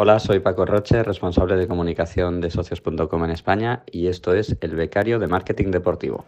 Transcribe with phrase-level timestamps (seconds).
[0.00, 4.76] Hola, soy Paco Roche, responsable de comunicación de socios.com en España y esto es El
[4.76, 6.24] Becario de Marketing Deportivo.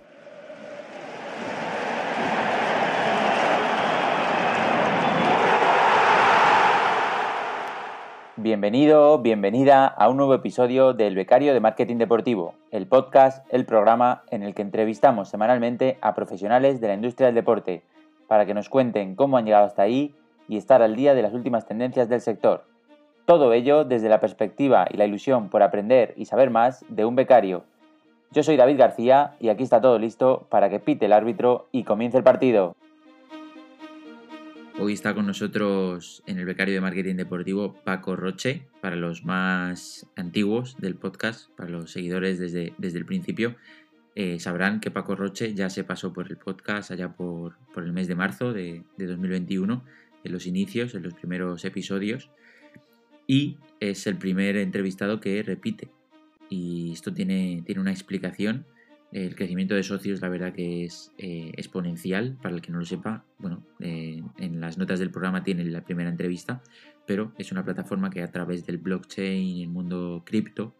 [8.34, 14.24] Bienvenido, bienvenida a un nuevo episodio del Becario de Marketing Deportivo, el podcast, el programa
[14.32, 17.84] en el que entrevistamos semanalmente a profesionales de la industria del deporte
[18.26, 20.12] para que nos cuenten cómo han llegado hasta ahí
[20.48, 22.69] y estar al día de las últimas tendencias del sector.
[23.30, 27.14] Todo ello desde la perspectiva y la ilusión por aprender y saber más de un
[27.14, 27.62] becario.
[28.32, 31.84] Yo soy David García y aquí está todo listo para que pite el árbitro y
[31.84, 32.74] comience el partido.
[34.80, 40.08] Hoy está con nosotros en el becario de marketing deportivo Paco Roche, para los más
[40.16, 43.54] antiguos del podcast, para los seguidores desde, desde el principio.
[44.16, 48.08] Eh, sabrán que Paco Roche ya se pasó por el podcast allá por, el mes
[48.08, 49.84] de marzo de, de 2021,
[50.24, 52.28] en los inicios, en los primeros episodios
[53.26, 55.88] y es el primer entrevistado que repite.
[56.48, 58.66] Y esto tiene, tiene una explicación.
[59.12, 62.84] El crecimiento de socios, la verdad que es eh, exponencial, para el que no lo
[62.84, 63.24] sepa.
[63.38, 66.62] Bueno, eh, en las notas del programa tiene la primera entrevista,
[67.06, 70.74] pero es una plataforma que a través del blockchain y el mundo cripto,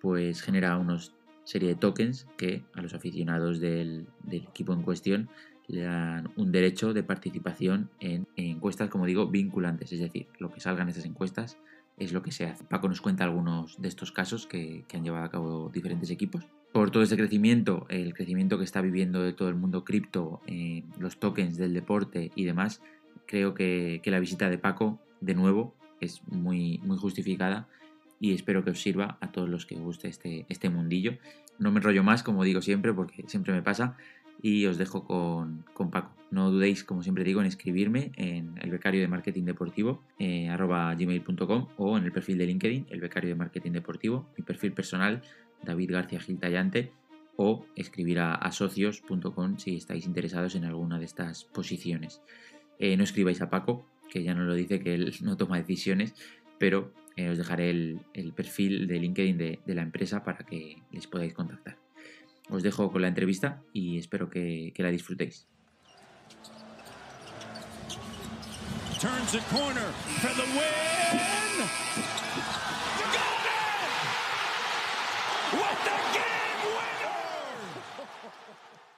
[0.00, 1.14] pues genera unos
[1.48, 5.30] serie de tokens que a los aficionados del equipo en cuestión
[5.68, 10.60] le dan un derecho de participación en, encuestas, como digo, vinculantes, es decir, lo que
[10.60, 11.58] salga en esas encuestas
[11.98, 12.64] es lo que se hace.
[12.64, 16.46] Paco nos cuenta algunos de estos casos que, han llevado a cabo diferentes equipos.
[16.72, 20.84] Por todo ese crecimiento, el crecimiento que está viviendo de todo el mundo cripto, eh,
[20.98, 22.80] los tokens del deporte y demás,
[23.26, 27.68] creo que, la visita de Paco, de nuevo, es muy, muy justificada
[28.20, 31.18] y espero que os sirva a todos los que guste este, este mundillo.
[31.58, 33.96] No me enrollo más, como digo siempre, porque siempre me pasa
[34.40, 36.14] y os dejo con, Paco.
[36.30, 40.94] No dudéis, como siempre digo, en escribirme en el becario de marketing deportivo eh, arroba
[40.94, 45.22] gmail.com o en el perfil de LinkedIn, el becario de marketing deportivo, mi perfil personal,
[45.62, 46.92] David García Gil Tallante,
[47.36, 52.20] o escribir a, socios.com si estáis interesados en alguna de estas posiciones.
[52.78, 56.14] Eh, no escribáis a Paco, que ya no lo dice, que él no toma decisiones,
[56.58, 61.32] pero eh, os dejaré el, perfil de LinkedIn de la empresa para que les podáis
[61.32, 61.87] contactar.
[62.50, 65.46] Os dejo con la entrevista y espero que, que la disfrutéis.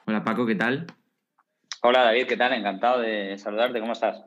[0.06, 0.86] Hola Paco, ¿qué tal?
[1.82, 2.52] Hola David, ¿qué tal?
[2.52, 4.22] Encantado de saludarte, ¿cómo estás?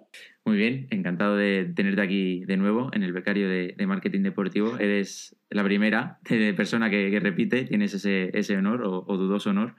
[0.46, 4.78] Muy bien, encantado de tenerte aquí de nuevo en el becario de, marketing deportivo.
[4.78, 6.20] Eres la primera
[6.58, 9.76] persona que, repite, tienes ese, honor o, dudoso honor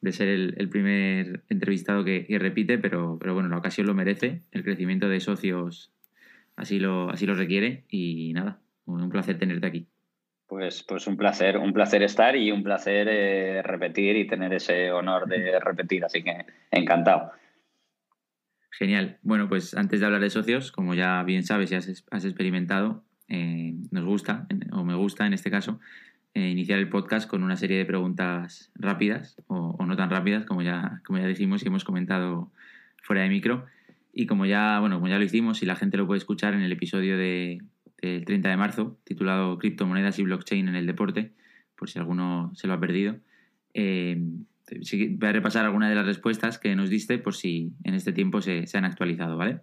[0.00, 4.64] de ser el, primer entrevistado que, repite, pero, pero bueno, la ocasión lo merece, el
[4.64, 5.92] crecimiento de socios
[6.56, 9.86] así lo, así lo requiere y nada, un placer tenerte aquí.
[10.46, 14.90] Pues, pues un placer, un placer estar y un placer eh, repetir y tener ese
[14.90, 17.32] honor de repetir, así que encantado.
[18.70, 19.18] Genial.
[19.22, 21.88] Bueno, pues antes de hablar de socios, como ya bien sabes y has,
[22.24, 25.80] experimentado, eh, nos gusta, o me gusta en este caso,
[26.34, 30.62] eh, iniciar el podcast con una serie de preguntas rápidas o, no tan rápidas, como
[30.62, 32.52] ya, como ya dijimos y hemos comentado
[33.02, 33.66] fuera de micro.
[34.12, 36.60] Y como ya, bueno, como ya lo hicimos y la gente lo puede escuchar en
[36.60, 37.58] el episodio de,
[38.00, 41.32] el 30 de marzo, titulado Criptomonedas y Blockchain en el deporte,
[41.76, 43.16] por si alguno se lo ha perdido.
[43.74, 44.20] Eh,
[44.70, 48.40] voy a repasar algunas de las respuestas que nos diste por si en este tiempo
[48.40, 49.60] se, han actualizado, ¿vale?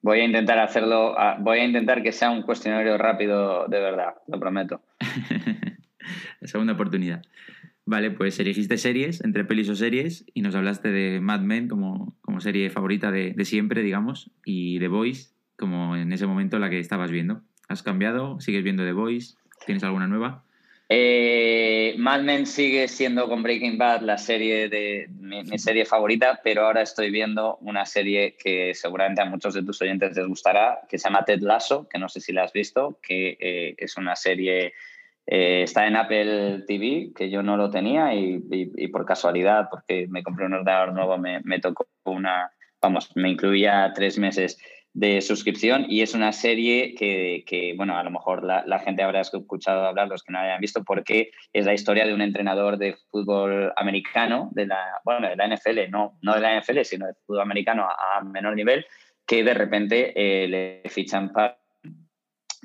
[0.00, 4.38] Voy a intentar hacerlo, voy a intentar que sea un cuestionario rápido de verdad, lo
[4.38, 4.82] prometo.
[6.42, 7.22] Segunda oportunidad.
[7.84, 12.16] Vale, pues elegiste series, entre pelis o series, y nos hablaste de Mad Men como,
[12.20, 16.70] como serie favorita de, de siempre, digamos, y The Voice como en ese momento la
[16.70, 17.42] que estabas viendo.
[17.68, 18.40] ¿Has cambiado?
[18.40, 19.34] ¿Sigues viendo The Voice?
[19.66, 20.44] ¿Tienes alguna nueva?
[20.90, 26.64] Eh, Mad Men sigue siendo con Breaking Bad la serie de mi, serie favorita, pero
[26.64, 30.96] ahora estoy viendo una serie que seguramente a muchos de tus oyentes les gustará, que
[30.96, 34.16] se llama Ted Lasso, que no sé si la has visto, que eh, es una
[34.16, 34.72] serie,
[35.26, 40.22] eh, está en Apple TV, que yo no lo tenía y, por casualidad, porque me
[40.22, 44.58] compré un ordenador nuevo, me, me tocó una, vamos, me incluía tres meses
[44.94, 49.86] de suscripción y es una serie que, bueno, a lo mejor la, gente habrá escuchado
[49.86, 52.96] hablar, los que no la hayan visto, porque es la historia de un entrenador de
[53.10, 57.14] fútbol americano, de la, bueno, de la NFL, no, no de la NFL, sino de
[57.26, 58.86] fútbol americano a, menor nivel,
[59.26, 61.58] que de repente eh, le fichan para,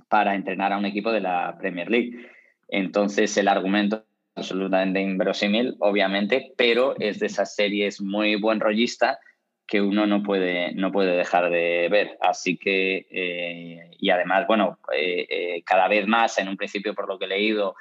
[0.08, 2.30] para entrenar a un equipo de la Premier League.
[2.70, 4.06] Entonces el argumento
[4.36, 9.20] absolutamente inverosímil, obviamente, pero es de esas series muy buen rollista
[9.68, 12.18] que uno no puede, no puede dejar de ver.
[12.22, 17.08] Así que, eh, y además, bueno, eh, eh, cada vez más, en un principio, por
[17.08, 17.76] lo que he leído,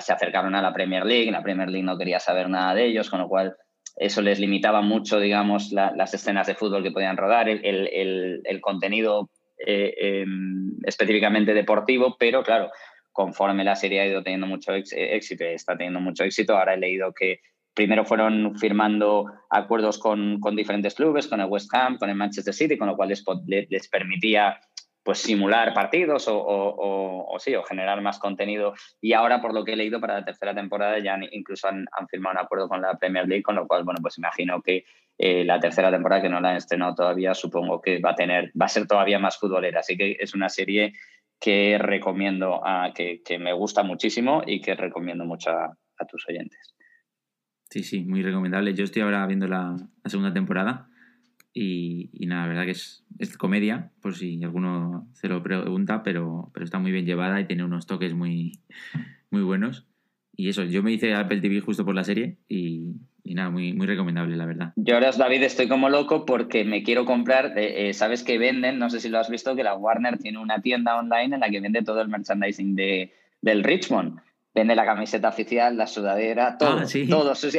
[0.00, 3.08] se acercaron a la Premier League, la Premier League no quería saber nada de ellos,
[3.08, 3.56] con lo cual
[3.96, 8.60] eso les limitaba mucho, digamos, las escenas de fútbol que podían rodar, el, el, el
[8.60, 12.70] contenido em, específicamente deportivo, pero claro,
[13.12, 17.14] conforme la serie ha ido teniendo mucho éxito, está teniendo mucho éxito, ahora he leído
[17.14, 17.40] que
[17.78, 22.76] primero fueron firmando acuerdos con, diferentes clubes, con el West Ham, con el Manchester City,
[22.76, 24.58] con lo cual les, les permitía
[25.04, 28.74] pues simular partidos o, sí, o generar más contenido.
[29.00, 32.32] Y ahora, por lo que he leído, para la tercera temporada ya incluso han, firmado
[32.32, 34.84] un acuerdo con la Premier League, con lo cual, bueno, pues imagino que
[35.16, 38.50] eh, la tercera temporada, que no la han estrenado todavía, supongo que va a tener,
[38.60, 39.80] va a ser todavía más futbolera.
[39.80, 40.94] Así que es una serie
[41.38, 46.74] que recomiendo, a, que, que me gusta muchísimo y que recomiendo mucho a tus oyentes.
[47.78, 48.74] Sí, sí, muy recomendable.
[48.74, 49.76] Yo estoy ahora viendo la,
[50.06, 50.88] segunda temporada
[51.54, 56.50] y, nada, la verdad que es, es, comedia, por si alguno se lo pregunta, pero,
[56.52, 58.58] pero está muy bien llevada y tiene unos toques muy,
[59.30, 59.86] muy buenos.
[60.34, 63.72] Y eso, yo me hice Apple TV justo por la serie y, y nada, muy,
[63.74, 64.72] muy recomendable, la verdad.
[64.74, 68.80] Yo ahora, David, estoy como loco porque me quiero comprar, eh, eh, sabes que venden,
[68.80, 71.48] no sé si lo has visto, que la Warner tiene una tienda online en la
[71.48, 74.18] que vende todo el merchandising de, del Richmond
[74.58, 76.82] vende la camiseta oficial, la sudadera, todo, ah,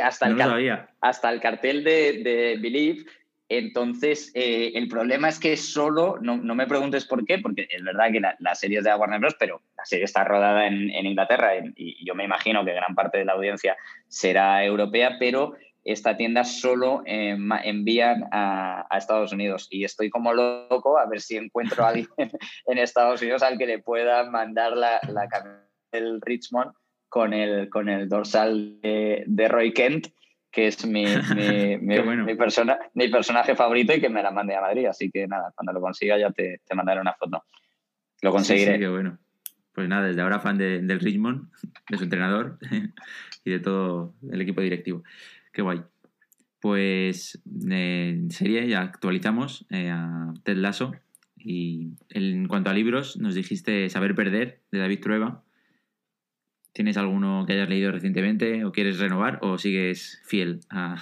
[0.04, 3.06] hasta, el hasta el cartel de, de Believe.
[3.48, 7.84] Entonces, eh, el problema es que solo, no, no, me preguntes por qué, porque es
[7.84, 11.06] verdad que la, serie es de Warner Bros., pero la serie está rodada en, en
[11.08, 13.76] Inglaterra y, yo me imagino que gran parte de la audiencia
[14.08, 20.34] será europea, pero esta tienda solo eh, envían a, a, Estados Unidos y estoy como
[20.34, 22.10] loco a ver si encuentro a alguien
[22.68, 26.72] en Estados Unidos al que le pueda mandar la, la camiseta del Richmond
[27.10, 30.08] con el, con el dorsal de, Roy Kent,
[30.52, 31.06] que es mi,
[31.82, 34.86] mi, persona, mi personaje favorito y que me la mande a Madrid.
[34.86, 37.44] Así que nada, cuando lo consiga ya te, te mandaré una foto.
[38.22, 38.74] Lo conseguiré.
[38.74, 39.18] Sí, qué bueno.
[39.74, 41.50] Pues nada, desde ahora fan del Richmond,
[41.90, 42.58] de su entrenador
[43.46, 45.04] y de todo el equipo directivo.
[45.54, 45.82] Qué guay.
[46.60, 50.94] Pues en serie ya actualizamos eh, a Ted Lasso.
[51.38, 55.44] Y en cuanto a libros, nos dijiste Saber Perder de David Trueba.
[56.74, 60.98] ¿Tienes alguno que hayas leído recientemente o quieres renovar o sigues fiel a,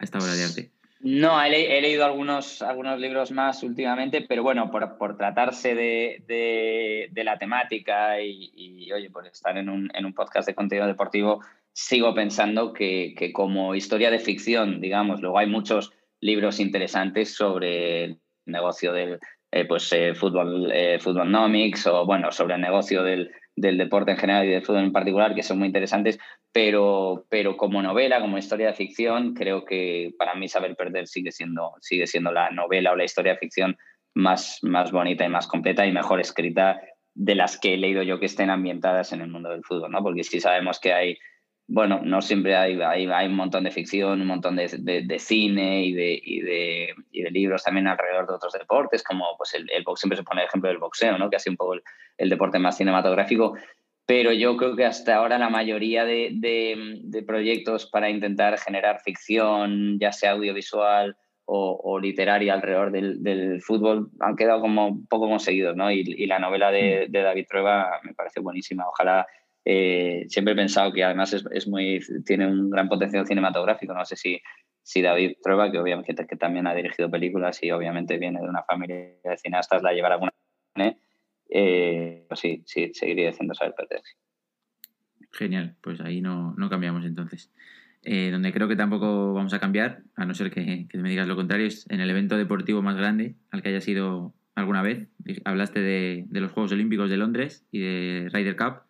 [0.00, 0.70] esta obra de arte?
[1.02, 8.20] No, he, leído algunos, algunos libros más últimamente, pero bueno, por, tratarse de, la temática
[8.20, 11.40] y, oye, por estar en un, podcast de contenido deportivo,
[11.72, 18.20] sigo pensando que, como historia de ficción, digamos, luego hay muchos libros interesantes sobre el
[18.44, 19.18] negocio del
[19.52, 20.98] eh, pues, eh, fútbol, eh,
[21.86, 25.34] o bueno, sobre el negocio del, del deporte en general y del fútbol en particular,
[25.34, 26.18] que son muy interesantes,
[26.52, 31.30] pero, pero como novela, como historia de ficción, creo que para mí Saber Perder sigue
[31.30, 33.76] siendo, sigue siendo la novela o la historia de ficción
[34.14, 36.80] más, más bonita y más completa y mejor escrita
[37.14, 40.02] de las que he leído yo que estén ambientadas en el mundo del fútbol, ¿no?
[40.02, 41.18] Porque sí sabemos que hay
[41.72, 44.66] bueno, no siempre hay, hay, hay, un montón de ficción, un montón de,
[45.06, 46.40] de, cine y de, y,
[47.12, 50.24] y de, libros también alrededor de otros deportes, como pues el, el box, siempre se
[50.24, 51.30] pone el ejemplo del boxeo, ¿no?
[51.30, 51.82] que ha sido un poco el,
[52.18, 53.56] el, deporte más cinematográfico,
[54.04, 60.10] pero yo creo que hasta ahora la mayoría de, proyectos para intentar generar ficción, ya
[60.10, 65.76] sea audiovisual o, o literaria alrededor del, del, fútbol, han quedado como un poco conseguidos,
[65.76, 65.92] ¿no?
[65.92, 69.24] Y, y la novela de, David Prueba me parece buenísima, ojalá
[69.64, 73.94] eh, siempre he pensado que además es, muy, tiene un gran potencial cinematográfico.
[73.94, 74.40] No sé si,
[74.82, 78.62] si David Trueba, que obviamente que también ha dirigido películas y obviamente viene de una
[78.62, 80.32] familia de cineastas, la llevará alguna
[81.52, 84.00] eh, pues sí, sí, seguiría diciendo saber perder.
[85.32, 87.50] Genial, pues ahí no, no cambiamos entonces.
[88.02, 91.28] Eh, donde creo que tampoco vamos a cambiar, a no ser que, que, me digas
[91.28, 95.08] lo contrario, es en el evento deportivo más grande al que haya sido alguna vez.
[95.44, 98.82] Hablaste de, de los Juegos Olímpicos de Londres y de Ryder Cup.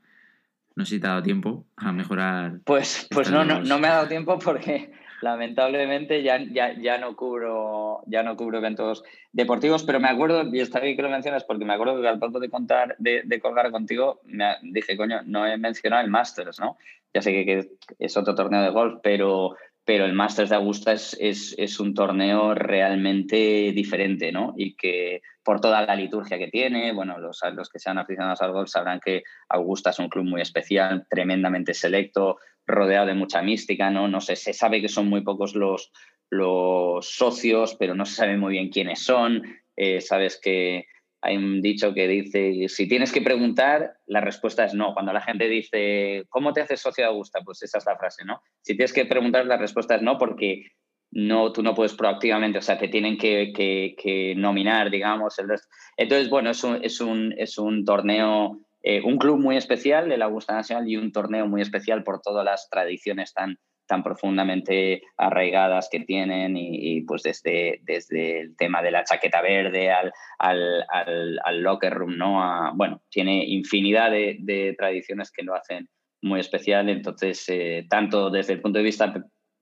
[0.80, 2.60] No sé si te ha dado tiempo a mejorar.
[2.64, 7.16] Pues, pues no, no, no, me ha dado tiempo porque lamentablemente ya, ya, ya, no
[7.16, 11.44] cubro, ya no cubro eventos deportivos, pero me acuerdo, y está bien que lo mencionas,
[11.44, 15.20] porque me acuerdo que al punto de contar, de, de colgar contigo, me dije, coño,
[15.26, 16.78] no he mencionado el Masters, ¿no?
[17.12, 17.68] Ya sé que, que
[17.98, 19.56] es otro torneo de golf, pero,
[19.90, 24.54] pero el Masters de Augusta es, es, es, un torneo realmente diferente, ¿no?
[24.56, 28.52] Y que por toda la liturgia que tiene, bueno, los, los que sean aficionados al
[28.52, 33.90] golf sabrán que Augusta es un club muy especial, tremendamente selecto, rodeado de mucha mística,
[33.90, 34.06] ¿no?
[34.06, 35.90] No sé, se sabe que son muy pocos los,
[36.30, 39.42] los socios, pero no se sabe muy bien quiénes son.
[39.74, 40.86] Eh, sabes que
[41.22, 44.94] hay un dicho que dice, si tienes que preguntar, la respuesta es no.
[44.94, 47.40] Cuando la gente dice, ¿cómo te haces socio de Augusta?
[47.44, 48.40] Pues esa es la frase, ¿no?
[48.62, 50.72] Si tienes que preguntar, la respuesta es no, porque
[51.10, 55.38] no, tú no puedes proactivamente, o sea, te tienen que, nominar, digamos.
[55.38, 55.48] El
[55.96, 60.16] Entonces, bueno, es un, es un, es un torneo, eh, un club muy especial de
[60.16, 63.58] la Augusta Nacional y un torneo muy especial por todas las tradiciones tan,
[63.90, 69.90] tan profundamente arraigadas que tienen y, pues desde, desde el tema de la chaqueta verde
[69.90, 72.72] al, al, locker room, ¿no?
[72.74, 75.88] bueno, tiene infinidad de, tradiciones que lo hacen
[76.22, 79.12] muy especial, entonces, eh, tanto desde el punto de vista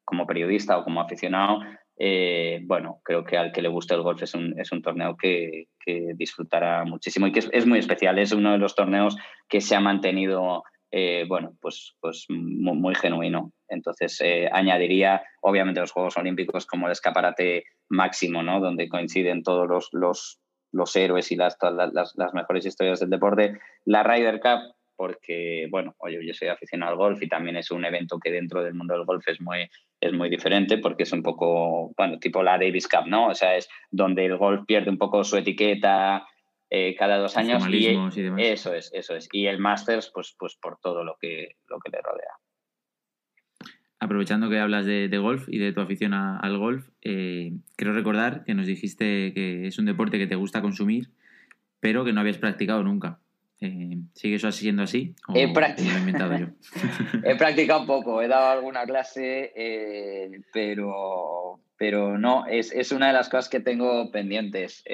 [0.04, 1.60] como periodista o como aficionado,
[1.96, 5.16] eh, bueno, creo que al que le guste el golf es un, es un torneo
[5.16, 9.16] que, que, disfrutará muchísimo y que es muy especial, es uno de los torneos
[9.48, 13.52] que se ha mantenido eh, bueno, pues, pues muy, genuino.
[13.68, 18.60] Entonces, eh, añadiría, obviamente, los Juegos Olímpicos como el escaparate máximo, ¿no?
[18.60, 20.40] Donde coinciden todos los, los,
[20.72, 23.58] los héroes y las, las, las, mejores historias del deporte.
[23.84, 27.84] La Ryder Cup, porque, bueno, oye, yo soy aficionado al golf y también es un
[27.84, 29.68] evento que dentro del mundo del golf es muy,
[30.00, 33.28] es muy diferente porque es un poco, bueno, tipo la Davis Cup, ¿no?
[33.28, 36.26] O sea, es donde el golf pierde un poco su etiqueta,
[36.70, 37.66] eh, cada dos años.
[37.68, 37.86] Y,
[38.36, 39.28] Eso es, eso es.
[39.32, 42.32] Y el Masters, pues, pues por todo lo que, lo que le rodea.
[44.00, 48.54] Aprovechando que hablas de, golf y de tu afición al golf, eh, quiero recordar que
[48.54, 51.10] nos dijiste que es un deporte que te gusta consumir,
[51.80, 53.18] pero que no habías practicado nunca.
[53.60, 55.16] Eh, ¿Sigue eso siendo así?
[55.34, 56.46] he, he inventado yo?
[57.24, 63.28] he practicado poco, he dado alguna clase, pero, pero no, es, es, una de las
[63.28, 64.84] cosas que tengo pendientes.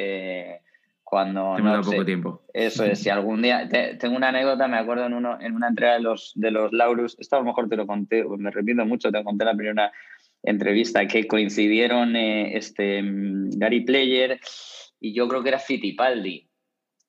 [1.14, 2.42] Cuando, no, poco tiempo.
[2.52, 3.68] Eso es, si algún día.
[4.00, 7.16] tengo una anécdota, me acuerdo en, uno, en una entrega de los, de los Laurus,
[7.20, 9.92] esto a lo mejor te lo conté, me repito mucho, te conté la primera
[10.42, 14.40] entrevista, que coincidieron eh, este, mm, Gary Player
[14.98, 16.50] y yo creo que era Fittipaldi.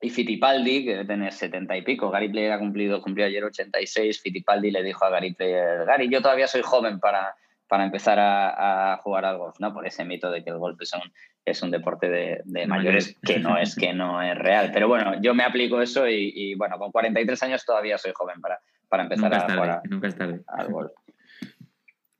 [0.02, 4.22] Y Fittipaldi, que debe tener 70 y pico, Gary Player ha cumplido, cumplió ayer 86,
[4.22, 7.36] Fittipaldi le dijo a Gary Player, Gary, yo todavía soy joven para,
[7.68, 9.74] para empezar a, a, jugar al golf, ¿no?
[9.74, 11.12] Por ese mito de que el golf es un,
[11.46, 14.72] es un deporte de, mayores que no es que no es real.
[14.74, 18.60] Pero bueno, yo me aplico eso y, bueno, con 43 años todavía soy joven para,
[18.90, 20.44] para empezar a jugar nunca es tarde.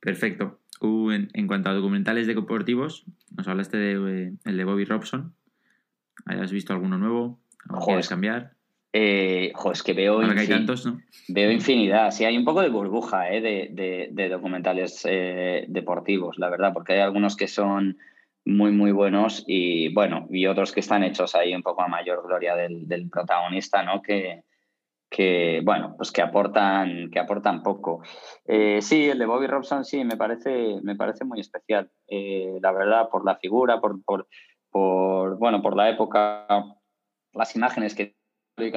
[0.00, 0.60] Perfecto.
[0.80, 3.04] en, cuanto a documentales deportivos,
[3.36, 5.34] nos hablaste de, el de Bobby Robson.
[6.24, 7.40] ¿Hayas visto alguno nuevo?
[7.84, 8.55] ¿Quieres cambiar?
[8.98, 10.20] Eh, es que veo,
[11.28, 12.10] veo infinidad.
[12.12, 17.00] Sí, hay un poco de burbuja eh, de, documentales eh, deportivos, la verdad, porque hay
[17.00, 17.98] algunos que son
[18.46, 22.26] muy, muy buenos y bueno, y otros que están hechos ahí un poco a mayor
[22.26, 24.00] gloria del, protagonista, ¿no?
[24.00, 24.44] Que,
[25.10, 28.02] que, bueno, pues que aportan, que aportan poco.
[28.46, 32.72] Eh, sí, el de Bobby Robson sí, me parece, me parece muy especial, eh, la
[32.72, 34.26] verdad, por la figura, por, por,
[34.70, 36.46] por, bueno, por la época,
[37.34, 38.16] las imágenes que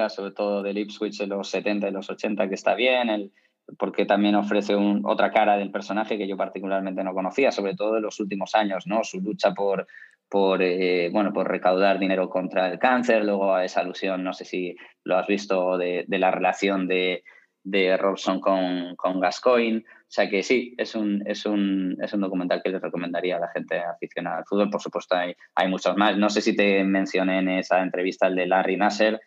[0.08, 3.32] sobre todo del Ipswich en los 70 y los 80, que está bien, el,
[3.78, 8.02] porque también ofrece otra cara del personaje que yo particularmente no conocía, sobre todo en
[8.02, 9.04] los últimos años, ¿no?
[9.04, 9.86] Su lucha por,
[10.28, 14.44] por, eh, bueno, por recaudar dinero contra el cáncer, luego a esa alusión, no sé
[14.44, 17.24] si lo has visto, de, la relación de,
[17.64, 19.78] de Robson con, con, Gascoigne.
[19.78, 23.40] O sea que sí, es un, es, un, es un documental que les recomendaría a
[23.40, 24.68] la gente aficionada al fútbol.
[24.68, 26.18] Por supuesto, hay, hay muchos más.
[26.18, 29.20] No sé si te mencioné en esa entrevista el de Larry Nasser,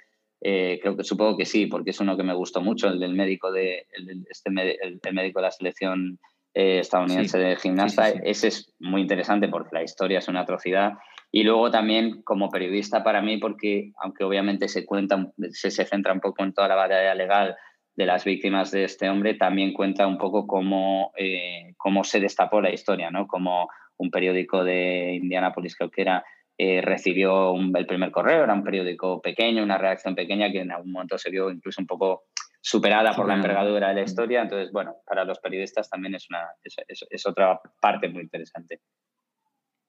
[0.45, 3.13] eh, creo que supongo que sí, porque es uno que me gustó mucho, el del
[3.13, 6.19] médico de, el, este, el, médico de la selección
[6.53, 8.09] eh, estadounidense de gimnasta.
[8.09, 10.93] Ese es muy interesante porque la historia es una atrocidad.
[11.31, 16.11] Y luego también como periodista para mí, porque aunque obviamente se, cuenta, se, se centra
[16.11, 17.55] un poco en toda la batalla legal
[17.95, 22.59] de las víctimas de este hombre, también cuenta un poco cómo, eh, cómo se destapó
[22.59, 23.27] la historia, ¿no?
[23.27, 26.25] Como un periódico de Indianápolis, creo que era,
[26.65, 30.93] eh, recibió el primer correo, era un periódico pequeño, una reacción pequeña que en algún
[30.93, 32.23] momento se vio incluso un poco
[32.61, 34.41] superada por la envergadura de la historia.
[34.41, 38.79] Entonces, bueno, para los periodistas también es, una, es, otra parte muy interesante.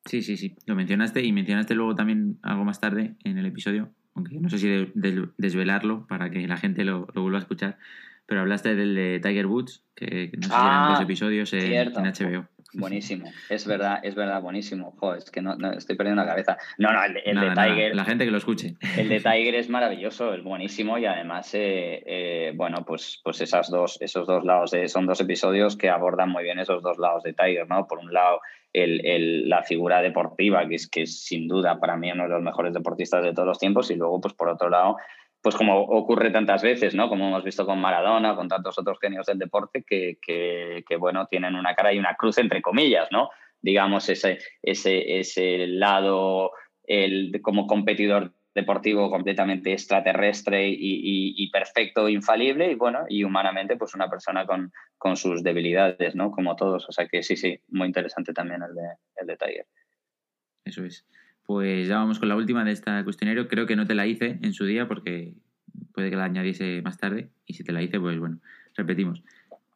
[0.05, 3.95] Sí, sí, sí, lo mencionaste y mencionaste luego también algo más tarde en el episodio,
[4.15, 4.93] aunque no sé si
[5.37, 7.79] desvelarlo para que la gente lo, vuelva a escuchar,
[8.27, 11.93] pero hablaste del de Tiger Woods, que, no sé si eran dos ah, episodios en
[11.93, 12.49] HBO.
[12.75, 14.95] Buenísimo, es verdad, es verdad, buenísimo.
[14.99, 16.57] Joder, es que no, estoy perdiendo la cabeza.
[16.79, 17.95] No, no, el, de, Tiger.
[17.95, 18.75] la gente que lo escuche.
[18.97, 23.71] El de Tiger es maravilloso, es buenísimo y además, eh, eh, bueno, pues, pues esas
[23.71, 27.33] dos, esos dos lados, son dos episodios que abordan muy bien esos dos lados de
[27.33, 27.87] Tiger, ¿no?
[27.87, 28.41] Por un lado,
[28.73, 32.43] el, la figura deportiva, que es, que es sin duda para mí uno de los
[32.43, 34.97] mejores deportistas de todos los tiempos, y luego, pues por otro lado,
[35.45, 37.11] pues como ocurre tantas veces, ¿no?
[37.11, 41.55] Como hemos visto con Maradona, con tantos otros genios del deporte, que, que, bueno, tienen
[41.55, 43.29] una cara y una cruz entre comillas, ¿no?
[43.61, 46.53] Digamos, ese, ese, ese lado
[46.87, 54.09] el, como competidor deportivo completamente extraterrestre y, perfecto, infalible, y bueno, y humanamente, pues una
[54.09, 56.31] persona con, con, sus debilidades, ¿no?
[56.31, 56.89] Como todos.
[56.89, 59.67] O sea que sí, sí, muy interesante también el de, el de Tiger.
[60.65, 61.05] Eso es.
[61.47, 63.49] Pues ya vamos con la última de este cuestionario.
[63.49, 65.35] Creo que no te la hice en su día porque
[65.93, 67.29] puede que la añadiese más tarde.
[67.47, 68.39] Y si te la hice, pues bueno,
[68.75, 69.23] repetimos.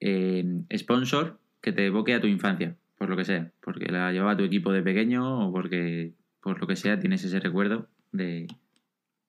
[0.01, 0.45] Eh,
[0.77, 3.51] sponsor que te evoque a tu infancia, por lo que sea.
[3.61, 7.41] Porque la llevaba tu equipo de pequeño o porque, por lo que sea, tienes ese
[7.41, 8.47] recuerdo de,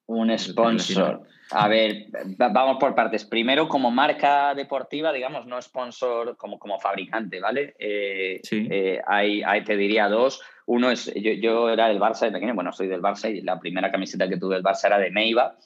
[0.10, 1.22] un sponsor.
[1.52, 3.26] A ver, vamos por partes.
[3.26, 7.76] Primero, como marca deportiva, digamos, no sponsor como, como fabricante, ¿vale?
[7.80, 8.68] Eh, sí.
[8.70, 10.42] Eh, hay, te diría dos.
[10.66, 13.60] Uno es, yo, yo, era del Barça de pequeño, bueno, soy del Barça y la
[13.60, 15.58] primera camiseta que tuve del Barça era de Meiva.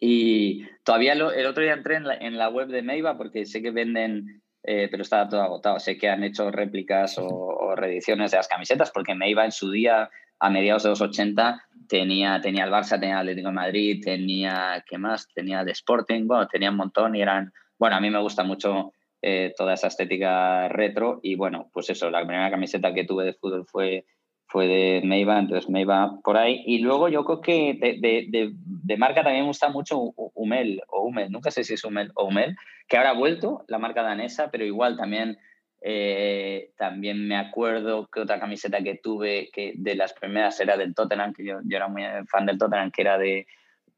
[0.00, 4.42] Y todavía el otro día entré en la, web de Meiva porque sé que venden,
[4.64, 5.78] eh, pero estaba todo agotado.
[5.78, 9.70] Sé que han hecho réplicas o, o reediciones de las camisetas porque Meiva en su
[9.70, 14.02] día a mediados de los 80 tenía, tenía el Barça, tenía el Atlético de Madrid,
[14.02, 15.28] tenía, ¿qué más?
[15.34, 18.94] Tenía el Sporting, bueno, tenía un montón y eran, bueno, a mí me gusta mucho
[19.20, 23.34] eh, toda esa estética retro y bueno, pues eso, la primera camiseta que tuve de
[23.34, 24.06] fútbol fue,
[24.46, 26.62] fue de Meiva, entonces Meiva por ahí.
[26.64, 31.02] Y luego yo creo que de, de, de, marca también me gusta mucho Humel o
[31.02, 32.56] Humel, nunca sé si es Humel o Humel,
[32.88, 35.36] que ahora ha vuelto, la marca danesa, pero igual también
[35.84, 40.94] eh, también me acuerdo que otra camiseta que tuve, que de las primeras era del
[40.94, 43.46] Tottenham, que yo, yo era muy fan del Tottenham, que era de,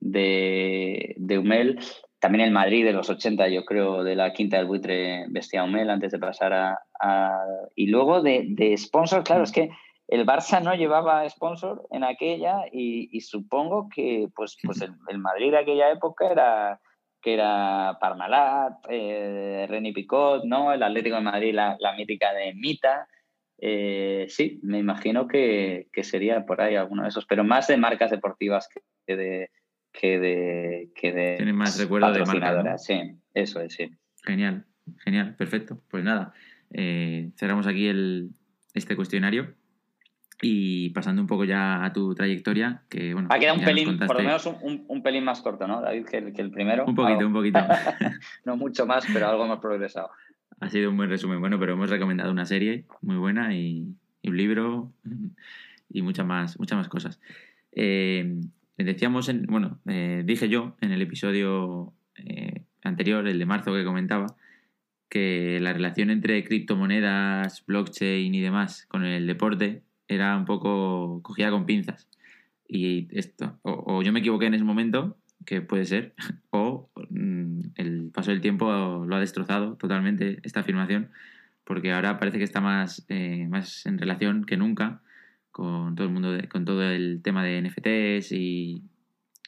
[0.00, 1.78] de, de, Humel.
[2.18, 5.90] También el Madrid de los 80, yo creo, de la quinta del buitre vestía Humel
[5.90, 7.44] antes de pasar a...
[7.74, 9.68] y luego de, de sponsor, claro, es que
[10.08, 15.50] el Barça no llevaba sponsor en aquella y, supongo que pues, pues el, el Madrid
[15.50, 16.80] de aquella época era
[17.24, 20.74] que era Parmalat, eh, René Picot, ¿no?
[20.74, 23.08] El Atlético de Madrid, la, mítica de Mita.
[23.56, 28.10] Eh, sí, me imagino que, sería por ahí alguno de esos, pero más de marcas
[28.10, 28.68] deportivas
[29.06, 29.50] que de.
[29.90, 32.84] Que de, que de Tiene más recuerdo de marcas.
[32.84, 33.00] Sí,
[33.32, 33.90] eso es, sí.
[34.24, 34.66] Genial,
[34.98, 35.80] genial, perfecto.
[35.88, 36.34] Pues nada,
[36.72, 38.32] eh, cerramos aquí el,
[38.74, 39.54] este cuestionario.
[40.42, 43.28] Y pasando un poco ya a tu trayectoria, que bueno.
[43.30, 46.50] Ha quedado un pelín, por lo menos un, pelín más corto, ¿no, David, que el,
[46.50, 46.84] primero?
[46.86, 47.60] Un poquito, un poquito.
[48.44, 50.10] no mucho más, pero algo más progresado.
[50.60, 51.40] Ha sido un buen resumen.
[51.40, 53.94] Bueno, pero hemos recomendado una serie muy buena y,
[54.24, 54.92] un libro
[55.90, 57.20] y muchas más, muchas más cosas.
[57.72, 58.40] Eh,
[58.76, 63.84] decíamos, en, bueno, eh, dije yo en el episodio eh, anterior, el de marzo que
[63.84, 64.36] comentaba,
[65.08, 71.50] que la relación entre criptomonedas, blockchain y demás con el deporte era un poco cogida
[71.50, 72.08] con pinzas.
[72.66, 76.14] Y esto, o, yo me equivoqué en ese momento, que puede ser,
[76.50, 81.10] o mm, el paso del tiempo lo ha destrozado totalmente esta afirmación,
[81.64, 85.02] porque ahora parece que está más, eh, más en relación que nunca
[85.50, 88.82] con todo el mundo, con todo el tema de NFTs y,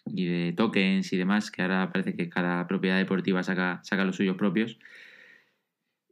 [0.07, 4.17] y, de tokens y demás, que ahora parece que cada propiedad deportiva saca, saca los
[4.17, 4.79] suyos propios.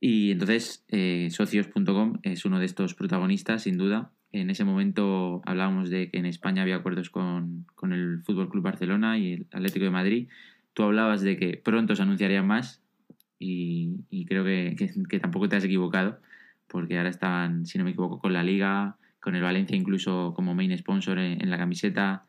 [0.01, 5.91] Y entonces, eh, socios.com es uno de estos protagonistas, sin duda, en ese momento hablábamos
[5.91, 9.91] de que en España había acuerdos con, el Fútbol Club Barcelona y el Atlético de
[9.91, 10.29] Madrid.
[10.73, 12.83] Tú hablabas de que pronto se anunciarían más
[13.39, 14.75] y, creo que,
[15.21, 16.19] tampoco te has equivocado,
[16.67, 20.55] porque ahora estaban, si no me equivoco, con la Liga, con el Valencia incluso como
[20.55, 22.25] main sponsor en, la camiseta,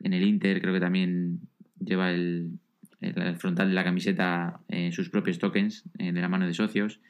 [0.00, 1.40] en el Inter creo que también
[1.84, 2.58] lleva el,
[3.38, 7.00] frontal de la camiseta en sus propios tokens eh, de la mano de socios.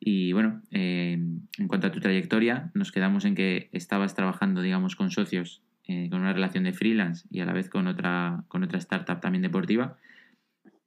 [0.00, 1.12] Y bueno, eh,
[1.58, 6.08] en cuanto a tu trayectoria, nos quedamos en que estabas trabajando, digamos, con socios, eh,
[6.10, 9.42] con una relación de freelance y a la vez con otra, con otra startup también
[9.42, 9.96] deportiva.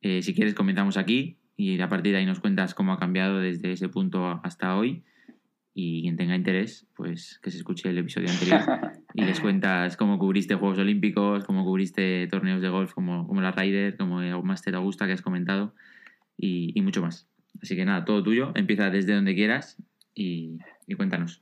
[0.02, 3.40] Eh, si quieres, comentamos aquí y a partir de ahí nos cuentas cómo ha cambiado
[3.40, 5.04] desde ese punto hasta hoy.
[5.74, 8.62] Y quien tenga interés, pues que se escuche el episodio anterior
[9.14, 13.52] y les cuentas cómo cubriste Juegos Olímpicos, cómo cubriste torneos de golf como, como la
[13.52, 15.74] Ryder, como el Master Augusta que has comentado
[16.38, 17.31] y mucho más.
[17.62, 19.78] Así que nada, todo tuyo, empieza desde donde quieras
[20.14, 20.58] y,
[20.98, 21.42] cuéntanos.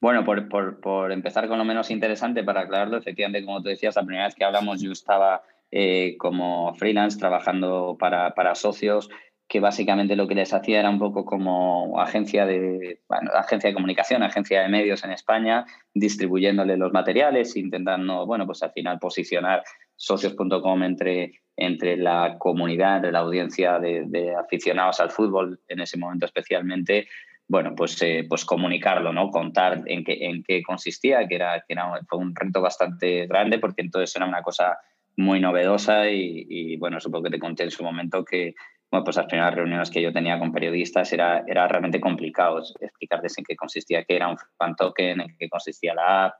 [0.00, 4.26] Bueno, por, empezar con lo menos interesante, para aclararlo, efectivamente, como tú decías, la primera
[4.26, 9.10] vez que hablamos yo estaba eh, como freelance trabajando para, para, socios
[9.48, 13.00] que básicamente lo que les hacía era un poco como agencia de,
[13.34, 18.72] agencia de comunicación, agencia de medios en España, distribuyéndole los materiales, intentando, bueno, pues al
[18.72, 19.62] final posicionar
[19.96, 26.26] socios.com entre, entre la comunidad, entre la audiencia de, aficionados al fútbol, en ese momento
[26.26, 27.08] especialmente,
[27.48, 29.30] bueno, pues, eh, pues comunicarlo, ¿no?
[29.30, 33.58] Contar en qué, en qué consistía, que, era, que era, fue un reto bastante grande
[33.58, 34.76] porque entonces era una cosa
[35.16, 38.54] muy novedosa y, y bueno, supongo que te conté en su momento que
[38.90, 43.36] bueno, pues las primeras reuniones que yo tenía con periodistas era, era realmente complicado explicarles
[43.38, 46.34] en qué consistía, qué era un fan token, en qué consistía la app.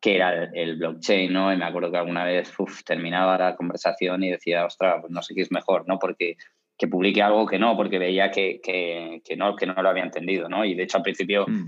[0.00, 1.52] que era el, blockchain, ¿no?
[1.52, 2.52] Y me acuerdo que alguna vez
[2.86, 5.98] terminaba la conversación y decía, ostras, pues no sé qué es mejor, ¿no?
[5.98, 6.36] Porque
[6.78, 10.04] que publique algo que no, porque veía que, que, que, no, que no lo había
[10.04, 10.64] entendido, ¿no?
[10.64, 11.66] Y de hecho al principio, mm.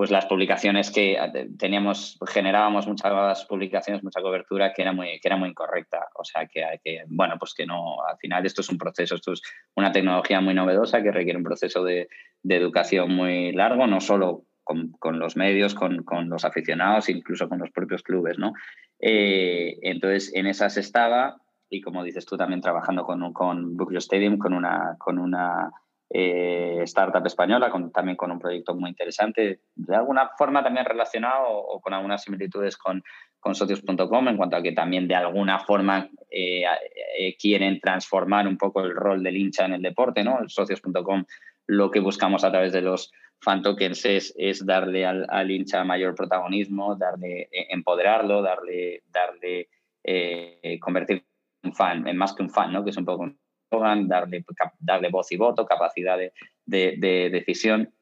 [0.00, 1.18] Pues las publicaciones que
[1.58, 6.08] teníamos, generábamos muchas publicaciones, mucha cobertura que era muy, que era muy incorrecta.
[6.14, 9.34] O sea, que, que, bueno, pues que no, al final esto es un proceso, esto
[9.34, 9.42] es
[9.76, 12.08] una tecnología muy novedosa que requiere un proceso de,
[12.42, 17.50] de educación muy largo, no solo con, con los medios, con, con, los aficionados, incluso
[17.50, 18.54] con los propios clubes, ¿no?
[19.00, 24.54] Eh, entonces, en esas estaba y como dices tú, también trabajando con, con Stadium, con
[24.54, 25.70] una, con una
[26.12, 31.46] eh, startup española, con, también con un proyecto muy interesante, de alguna forma también relacionado
[31.48, 33.00] o, con algunas similitudes con,
[33.38, 36.64] con socios.com, en cuanto a que también de alguna forma eh,
[37.16, 40.40] eh, quieren transformar un poco el rol del hincha en el deporte, ¿no?
[40.48, 41.24] Socios.com
[41.68, 46.16] lo que buscamos a través de los fan tokens es, darle al, al, hincha mayor
[46.16, 49.68] protagonismo, darle, empoderarlo, darle, darle
[50.80, 51.24] convertir
[51.62, 52.82] un fan, más que un fan, ¿no?
[52.82, 53.30] que es un poco
[53.70, 54.44] un darle,
[54.78, 56.32] darle voz y voto, capacidad de,
[56.66, 57.92] de, decisión.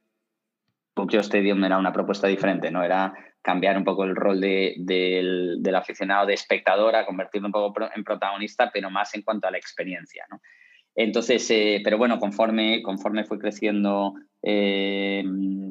[0.94, 2.82] Tokyo Stadium era una propuesta diferente, ¿no?
[2.82, 7.52] Era cambiar un poco el rol de, del, del, aficionado de espectador a convertirlo un
[7.52, 10.26] poco en protagonista, pero más en cuanto a la experiencia.
[10.30, 10.40] ¿no?
[10.94, 15.24] Entonces, eh, pero bueno, conforme, conforme fue creciendo eh,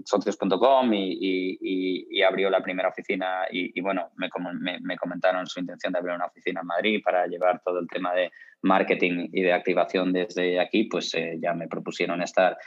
[0.06, 6.16] socios.com y, abrió la primera oficina y, bueno, me, me, comentaron su intención de abrir
[6.16, 10.60] una oficina en Madrid para llevar todo el tema de marketing y de activación desde
[10.60, 12.58] aquí, pues eh, ya me propusieron estar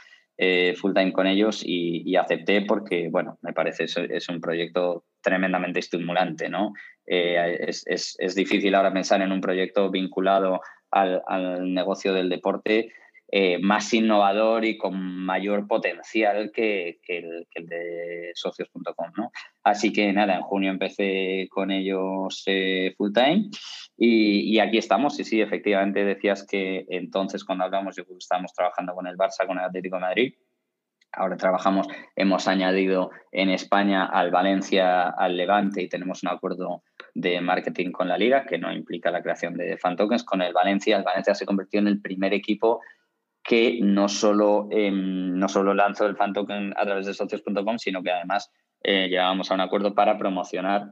[0.75, 5.79] full time con ellos y, acepté porque, bueno, me parece es, es un proyecto tremendamente
[5.79, 6.73] estimulante, ¿no?
[7.05, 10.61] Es, es difícil ahora pensar en un proyecto vinculado
[10.91, 12.91] al, negocio del deporte
[13.33, 19.11] eh, más innovador y con mayor potencial que, el, de socios.com.
[19.15, 19.31] ¿no?
[19.63, 23.49] Así que nada, en junio empecé con ellos eh, full time
[23.95, 25.17] y, aquí estamos.
[25.17, 29.57] Y sí, efectivamente decías que entonces cuando hablamos, yo estábamos trabajando con el Barça, con
[29.57, 30.33] el Atlético de Madrid.
[31.13, 37.39] Ahora trabajamos, hemos añadido en España al Valencia, al Levante y tenemos un acuerdo de
[37.39, 40.25] marketing con la liga, que no implica la creación de fan tokens.
[40.25, 42.81] Con el Valencia, el Valencia se convirtió en el primer equipo
[43.43, 48.11] que no solo, no solo lanzó el fan token a través de socios.com, sino que
[48.11, 48.51] además
[48.83, 50.91] eh, llegábamos a un acuerdo para promocionar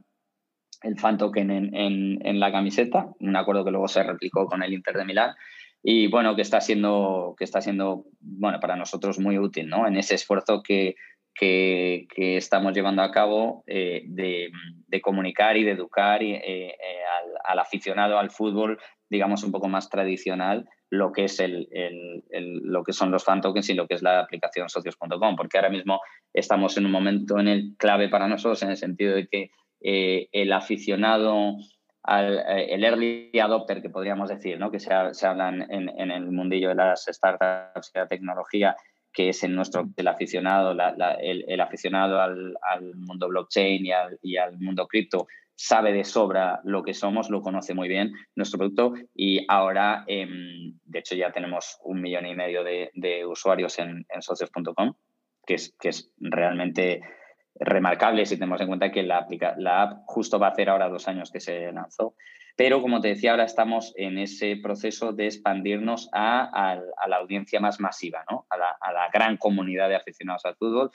[0.82, 4.72] el fan token en, en, la camiseta, un acuerdo que luego se replicó con el
[4.72, 5.34] Inter de Milán
[5.82, 9.86] y bueno, que está siendo, que está siendo bueno, para nosotros muy útil ¿no?
[9.86, 10.96] en ese esfuerzo que,
[11.34, 14.50] que, estamos llevando a cabo eh, de,
[15.02, 16.76] comunicar y de educar y, eh, eh,
[17.44, 21.68] al, aficionado al fútbol, digamos, un poco más tradicional, lo que, es el,
[22.30, 25.70] lo que son los fan tokens y lo que es la aplicación socios.com, porque ahora
[25.70, 26.00] mismo
[26.34, 29.50] estamos en un momento en el clave para nosotros en el sentido de que
[29.80, 31.56] el aficionado
[32.08, 34.70] el early adopter, que podríamos decir, ¿no?
[34.70, 38.76] que se, se hablan en, en, el mundillo de las startups y la tecnología,
[39.12, 40.72] que es en nuestro el aficionado,
[41.20, 43.84] el, aficionado al, mundo blockchain
[44.22, 45.26] y al, mundo cripto
[45.62, 50.78] sabe de sobra lo que somos, lo conoce muy bien nuestro producto y ahora, em,
[50.86, 54.94] de hecho, ya tenemos un millón y medio de, usuarios en, socios.com,
[55.46, 57.02] que es, que es realmente
[57.56, 59.26] remarcable si tenemos en cuenta que la,
[59.58, 62.14] la app justo va a hacer ahora dos años que se lanzó.
[62.56, 67.80] Pero como te decía, ahora estamos en ese proceso de expandirnos a, la audiencia más
[67.80, 68.46] masiva, ¿no?
[68.48, 68.56] a,
[68.92, 70.90] la, gran comunidad de aficionados al fútbol,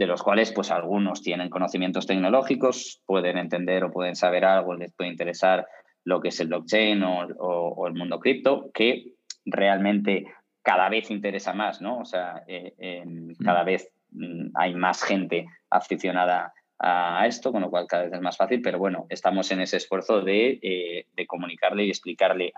[0.00, 4.94] de los cuales pues algunos tienen conocimientos tecnológicos, pueden entender o pueden saber algo, les
[4.94, 5.66] puede interesar
[6.04, 9.12] lo que es el blockchain o, el mundo cripto, que
[9.44, 10.24] realmente
[10.62, 11.98] cada vez interesa más, ¿no?
[11.98, 13.44] O sea, eh, mm.
[13.44, 18.22] cada vez mm, hay más gente aficionada a esto, con lo cual cada vez es
[18.22, 22.54] más fácil, pero bueno, estamos en ese esfuerzo de, eh, comunicarle y explicarle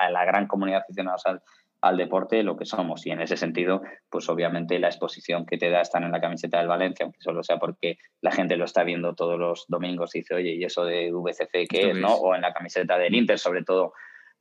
[0.00, 1.42] a la gran comunidad de aficionados al,
[1.86, 3.06] al, deporte lo que somos.
[3.06, 6.58] Y en ese sentido, pues obviamente la exposición que te da estar en la camiseta
[6.58, 10.20] del Valencia, aunque solo sea porque la gente lo está viendo todos los domingos y
[10.20, 11.96] dice, oye, ¿y eso de VCC qué es?
[11.96, 12.14] ¿no?
[12.14, 13.92] O en la camiseta del Inter, sobre todo.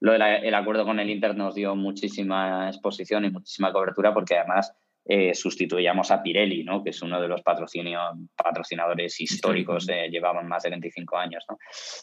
[0.02, 4.76] Lo el acuerdo con el Inter nos dio muchísima exposición y muchísima cobertura porque además
[5.08, 6.84] eh, sustituíamos a Pirelli, ¿no?
[6.84, 11.46] que es uno de los patrocinadores históricos, eh, llevaban más de 25 años.
[11.48, 11.60] ¿no?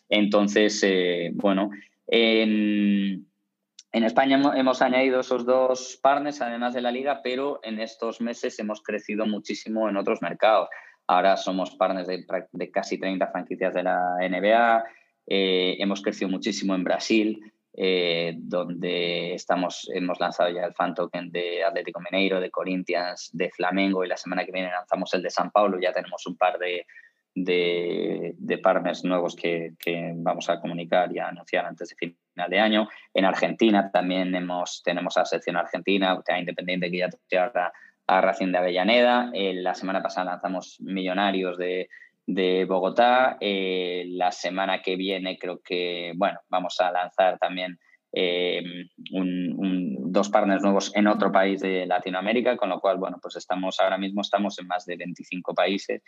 [0.09, 1.71] Entonces, eh, bueno,
[2.07, 3.27] en,
[3.93, 8.83] España hemos añadido esos dos partners, además de la liga, pero en estos meses hemos
[8.83, 10.69] crecido muchísimo en otros mercados.
[11.07, 14.85] Ahora somos partners de, casi 30 franquicias de la NBA,
[15.27, 21.65] hemos crecido muchísimo en Brasil, eh, donde estamos, hemos lanzado ya el fan token de
[21.65, 25.51] Atlético Mineiro, de Corinthians, de Flamengo y la semana que viene lanzamos el de San
[25.51, 25.79] Paulo.
[25.81, 26.87] Ya tenemos un par de,
[27.35, 29.75] de, partners nuevos que,
[30.17, 32.89] vamos a comunicar y a anunciar antes de final de año.
[33.15, 37.73] En Argentina también hemos, tenemos a la sección argentina, a Independiente que ya te a,
[38.07, 39.31] a Racing de Avellaneda.
[39.33, 41.89] Eh, la semana pasada lanzamos Millonarios de,
[42.69, 43.37] Bogotá.
[43.41, 47.79] Eh, la semana que viene creo que, bueno, vamos a lanzar también
[48.13, 48.63] eh,
[49.11, 53.99] dos partners nuevos en otro país de Latinoamérica, con lo cual, bueno, pues estamos ahora
[53.99, 56.03] mismo estamos en más de 25 países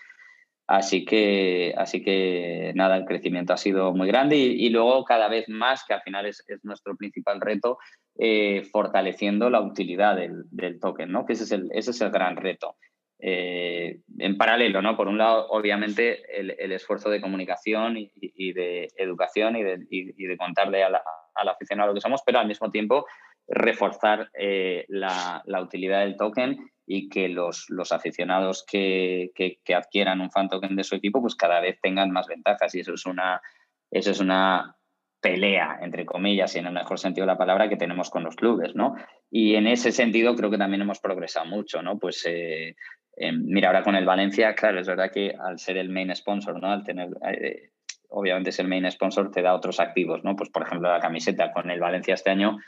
[0.67, 5.49] Así que, así que nada, el crecimiento ha sido muy grande y, luego cada vez
[5.49, 7.79] más, que al final es, nuestro principal reto,
[8.19, 11.27] eh, fortaleciendo la utilidad del, token, ¿no?
[11.27, 12.77] que ese es el, ese es el gran reto.
[13.21, 14.97] Eh, en paralelo, ¿no?
[14.97, 20.37] Por un lado, obviamente, el, esfuerzo de comunicación y, de educación y de, y de
[20.37, 21.03] contarle a la,
[21.35, 23.07] a la aficionado lo que somos, pero al mismo tiempo
[23.47, 30.31] reforzar eh, la, utilidad del token y que los, los aficionados que, que, adquieran un
[30.31, 33.41] fan de su equipo pues cada vez tengan más ventajas y eso es una,
[33.91, 34.77] eso es una
[35.21, 38.37] pelea, entre comillas, y en el mejor sentido de la palabra, que tenemos con los
[38.37, 38.95] clubes, ¿no?
[39.31, 41.99] Y en ese sentido creo que también hemos progresado mucho, ¿no?
[41.99, 42.77] Pues eh,
[43.33, 46.71] mira, ahora con el Valencia, claro, es verdad que al ser el main sponsor, ¿no?
[46.71, 47.09] Al tener,
[47.41, 47.71] eh,
[48.11, 50.37] obviamente es el main sponsor, te da otros activos, ¿no?
[50.37, 52.59] Pues por ejemplo la camiseta con el Valencia este año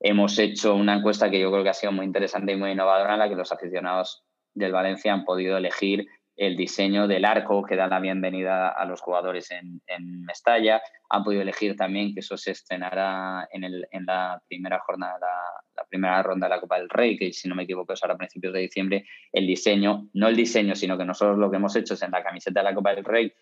[0.00, 3.12] hemos hecho una encuesta que yo creo que ha sido muy interesante y muy innovadora,
[3.12, 7.76] en la que los aficionados del Valencia han podido elegir el diseño del arco que
[7.76, 10.80] da la bienvenida a los jugadores en, Mestalla.
[11.10, 15.84] Han podido elegir también que eso se estrenará en, el, en la primera jornada, la,
[15.84, 18.18] primera ronda de la Copa del Rey, que si no me equivoco es ahora a
[18.18, 19.04] principios de diciembre.
[19.32, 22.22] El diseño, no el diseño, sino que nosotros lo que hemos hecho es en la
[22.22, 23.34] camiseta de la Copa del Rey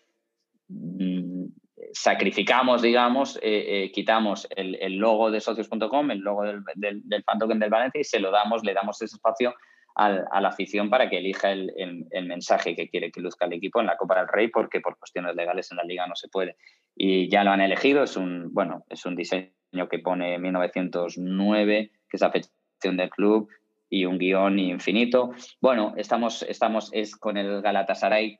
[1.93, 7.39] sacrificamos, digamos, eh, eh, quitamos el, logo de socios.com, el logo del, del, del, fan
[7.39, 9.55] token del Valencia y se lo damos, le damos ese espacio
[9.99, 13.87] a la afición para que elija el, mensaje que quiere que luzca el equipo en
[13.87, 16.55] la Copa del Rey, porque por cuestiones legales en la liga no se puede.
[16.95, 22.17] Y ya lo han elegido, es un, bueno, es un diseño que pone 1909, que
[22.17, 22.49] es la fecha
[22.81, 23.49] del club,
[23.89, 25.31] y un guion infinito.
[25.59, 28.39] Bueno, estamos, estamos es con el Galatasaray.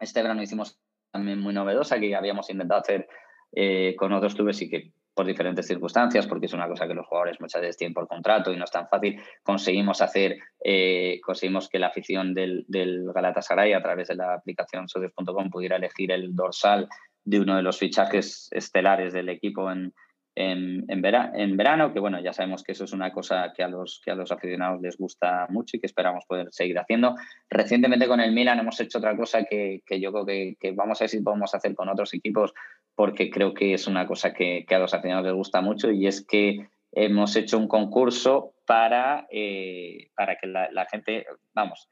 [0.00, 0.78] Este verano hicimos
[1.12, 3.08] también muy novedosa que habíamos intentado hacer
[3.52, 7.06] eh, con otros clubes y que por diferentes circunstancias, porque es una cosa que los
[7.06, 11.68] jugadores muchas veces tienen por contrato y no es tan fácil, conseguimos hacer, eh, conseguimos
[11.68, 16.34] que la afición del, del, Galatasaray a través de la aplicación socios.com pudiera elegir el
[16.34, 16.88] dorsal
[17.24, 19.92] de uno de los fichajes estelares del equipo en,
[20.34, 24.10] en, verano, que bueno, ya sabemos que eso es una cosa que a, los, que
[24.10, 27.14] a los aficionados les gusta mucho y que esperamos poder seguir haciendo.
[27.50, 31.04] Recientemente con el Milan hemos hecho otra cosa que, que yo creo que, vamos a
[31.04, 32.54] ver si podemos hacer con otros equipos,
[32.94, 36.06] porque creo que es una cosa que, que a los aficionados les gusta mucho y
[36.06, 41.88] es que hemos hecho un concurso para, eh, para que la, gente, vamos,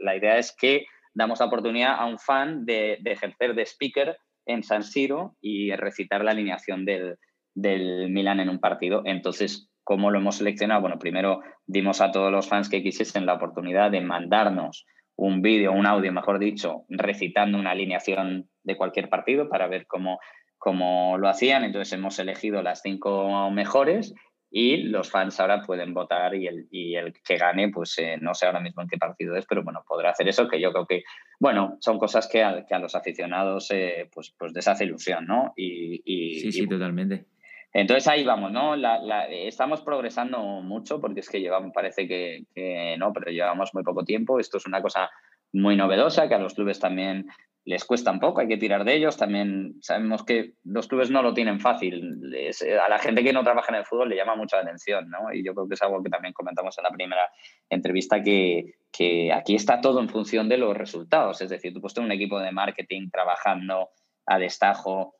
[0.00, 4.62] la idea es que damos la oportunidad a un fan de ejercer de speaker en
[4.62, 7.18] San Siro y recitar la alineación del,
[7.56, 9.02] del Milan en un partido.
[9.04, 10.82] Entonces, ¿cómo lo hemos seleccionado?
[10.82, 15.72] Bueno, primero dimos a todos los fans que quisiesen la oportunidad de mandarnos un vídeo,
[15.72, 20.20] un audio, mejor dicho, recitando una alineación de cualquier partido para ver cómo,
[20.58, 21.64] cómo lo hacían.
[21.64, 24.14] Entonces hemos elegido las cinco mejores
[24.50, 28.34] y los fans ahora pueden votar y el, y el que gane, pues eh, no
[28.34, 30.86] sé ahora mismo en qué partido es, pero bueno, podrá hacer eso, que yo creo
[30.86, 31.02] que,
[31.40, 35.26] bueno, son cosas que a, que a los aficionados eh, pues, pues les hace ilusión,
[35.26, 35.52] ¿no?
[35.56, 37.26] Y, sí, sí, totalmente.
[37.72, 38.74] Entonces ahí vamos, ¿no?
[39.30, 44.40] estamos progresando mucho porque es que llevamos, parece que, no, pero llevamos muy poco tiempo.
[44.40, 45.10] Esto es una cosa
[45.52, 47.26] muy novedosa que a los clubes también
[47.66, 49.16] les cuesta un poco, hay que tirar de ellos.
[49.16, 52.20] También sabemos que los clubes no lo tienen fácil.
[52.82, 55.32] a la gente que no trabaja en el fútbol le llama mucha atención, ¿no?
[55.32, 57.28] Y yo creo que es algo que también comentamos en la primera
[57.68, 61.40] entrevista, que, que aquí está todo en función de los resultados.
[61.40, 63.90] Es decir, tú puedes tener un equipo de marketing trabajando
[64.26, 65.16] a destajo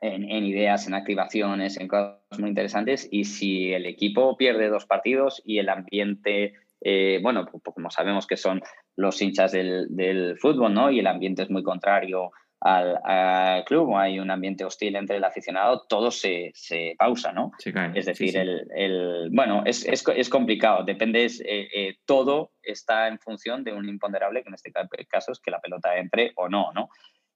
[0.00, 3.08] en, ideas, en activaciones, en cosas muy interesantes.
[3.10, 7.90] Y si el equipo pierde dos partidos y el ambiente, eh, bueno, pues, pues, como
[7.90, 8.62] sabemos que son
[8.96, 10.90] los hinchas del, fútbol, ¿no?
[10.90, 12.30] Y el ambiente es muy contrario
[12.60, 16.52] al, club, hay un ambiente hostil entre el aficionado, todo se,
[16.98, 17.52] pausa, ¿no?
[17.94, 23.72] es decir, El, bueno, es, es, complicado, depende, eh, eh, todo está en función de
[23.72, 24.72] un imponderable, que en este
[25.08, 26.88] caso es que la pelota entre o no, ¿no?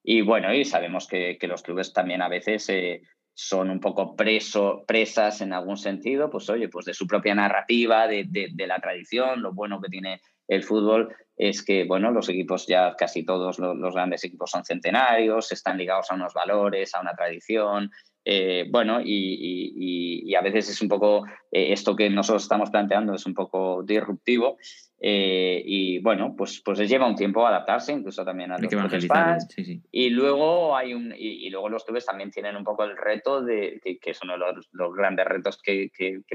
[0.05, 3.03] Y bueno, y sabemos que, los clubes también a veces eh,
[3.35, 8.07] son un poco preso, presas en algún sentido, pues oye, pues de su propia narrativa,
[8.07, 12.95] de, la tradición, lo bueno que tiene el fútbol es que, bueno, los equipos ya
[12.97, 17.91] casi todos los, grandes equipos son centenarios, están ligados a unos valores, a una tradición,
[18.25, 23.27] eh, bueno, y, a veces es un poco, eh, esto que nosotros estamos planteando es
[23.27, 24.57] un poco disruptivo
[24.99, 29.49] eh, y bueno, pues, pues lleva un tiempo adaptarse, incluso también a los fans.
[29.91, 33.79] Y luego hay un, y, luego los clubes también tienen un poco el reto de,
[33.83, 35.91] que, es uno de los, grandes retos que,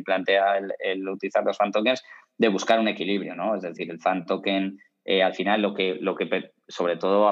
[0.06, 2.04] plantea el, utilizar los fan tokens,
[2.38, 3.56] de buscar un equilibrio, ¿no?
[3.56, 4.78] Es decir, el fan token
[5.24, 7.30] al final lo que, lo que sobre todo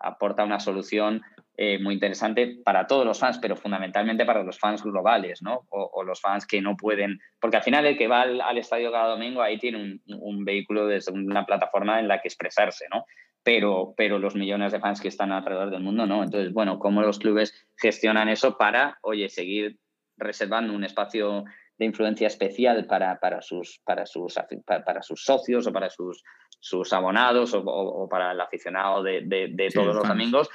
[0.00, 1.22] aporta una solución
[1.56, 5.66] eh, muy interesante para todos los fans, pero fundamentalmente para los fans globales, ¿no?
[5.68, 9.10] O, los fans que no pueden, porque al final el que va al, estadio cada
[9.10, 13.04] domingo ahí tiene un, vehículo desde una plataforma en la que expresarse, ¿no?
[13.42, 16.24] Pero, pero los millones de fans que están alrededor del mundo, ¿no?
[16.24, 19.78] Entonces, bueno, ¿cómo los clubes gestionan eso para, oye, seguir
[20.16, 21.44] reservando un espacio
[21.80, 24.34] de influencia especial para, para, sus, para, sus,
[24.66, 26.22] para, sus socios o para sus,
[26.60, 30.48] sus abonados o, para el aficionado de, de, todos los domingos,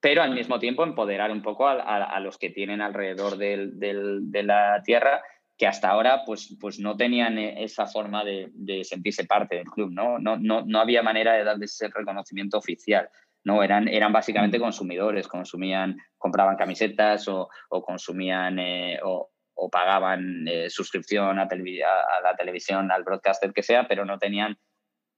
[0.00, 5.20] pero al mismo tiempo empoderar un poco a, los que tienen alrededor de la tierra
[5.60, 8.50] que hasta ahora pues, pues no tenían e, esa forma de,
[8.82, 10.18] sentirse parte del club, ¿no?
[10.18, 13.10] No, no, no había manera de darles ese reconocimiento oficial.
[13.44, 14.62] No, eran, eran básicamente mm.
[14.62, 19.28] consumidores, consumían, compraban camisetas o, consumían eh, o,
[19.70, 24.56] pagaban eh, suscripción a, a, la televisión, al broadcaster que sea, pero no tenían,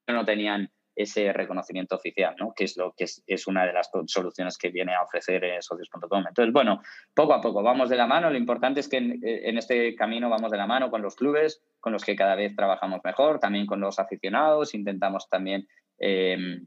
[0.09, 2.53] no tenían ese reconocimiento oficial, ¿no?
[2.55, 6.25] que es lo que es, una de las soluciones que viene a ofrecer eh, socios.com.
[6.29, 6.83] Entonces, bueno,
[7.15, 8.31] poco a poco vamos de la mano.
[8.31, 11.63] Lo importante es que eh, en, este camino vamos de la mano con los clubes,
[11.81, 14.75] con los que cada vez trabajamos mejor, también con los aficionados.
[14.75, 15.67] Intentamos también
[15.99, 16.61] eh,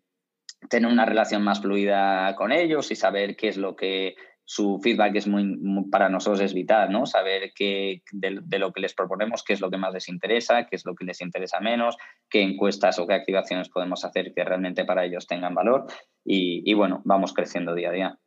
[0.70, 4.16] tener una relación más fluida con ellos y saber qué es lo que
[4.46, 5.58] su feedback es muy,
[5.90, 7.08] para nosotros es vital, ¿no?
[7.08, 10.76] Saber qué, de, lo que les proponemos, qué es lo que más les interesa, qué
[10.76, 11.98] es lo que les interesa menos,
[12.30, 15.88] qué encuestas o qué activaciones podemos hacer que realmente para ellos tengan valor.
[16.24, 18.20] Y, bueno, vamos creciendo día a día.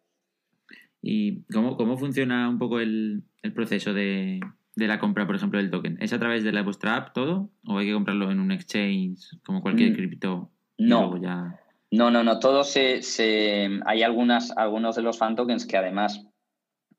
[1.00, 3.22] ¿Y cómo, cómo funciona un poco el,
[3.54, 4.40] proceso de,
[4.74, 5.98] la compra, por ejemplo, del token?
[6.00, 7.50] ¿Es a través de la vuestra app todo?
[7.64, 10.50] ¿O hay que comprarlo en un exchange como cualquier mm, cripto?
[10.78, 11.16] No.
[11.22, 11.60] Ya...
[11.90, 12.38] No, no, no.
[12.38, 16.26] Todos se, hay algunas, algunos de los fan tokens que además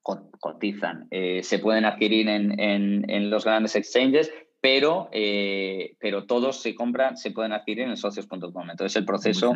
[0.01, 1.07] cotizan.
[1.11, 7.31] Eh, se pueden adquirir en, los grandes exchanges, pero, eh, pero todos se compran, se
[7.31, 8.69] pueden adquirir en socios.com.
[8.69, 9.53] Entonces el proceso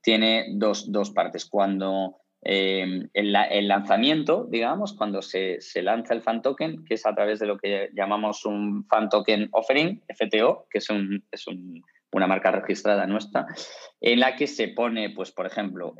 [0.00, 1.46] tiene dos, partes.
[1.46, 7.38] Cuando eh, el, lanzamiento, digamos, cuando se, lanza el fan token, que es a través
[7.38, 12.26] de lo que llamamos un fan token offering, FTO, que es un, es un una
[12.26, 13.46] marca registrada nuestra,
[14.00, 15.94] en la que se pone, pues, por ejemplo,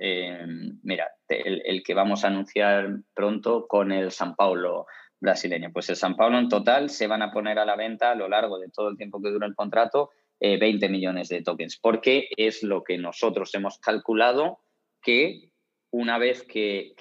[0.83, 4.87] mira, el, que vamos a anunciar pronto con el San Paulo
[5.21, 5.71] brasileño.
[5.73, 8.29] Pues el San Paulo en total se van a poner a la venta a lo
[8.29, 12.29] largo de todo el tiempo que dura el contrato 20 eh, millones de tokens, porque
[12.37, 14.59] es lo que nosotros hemos calculado
[15.01, 15.51] que
[15.93, 16.95] una vez que,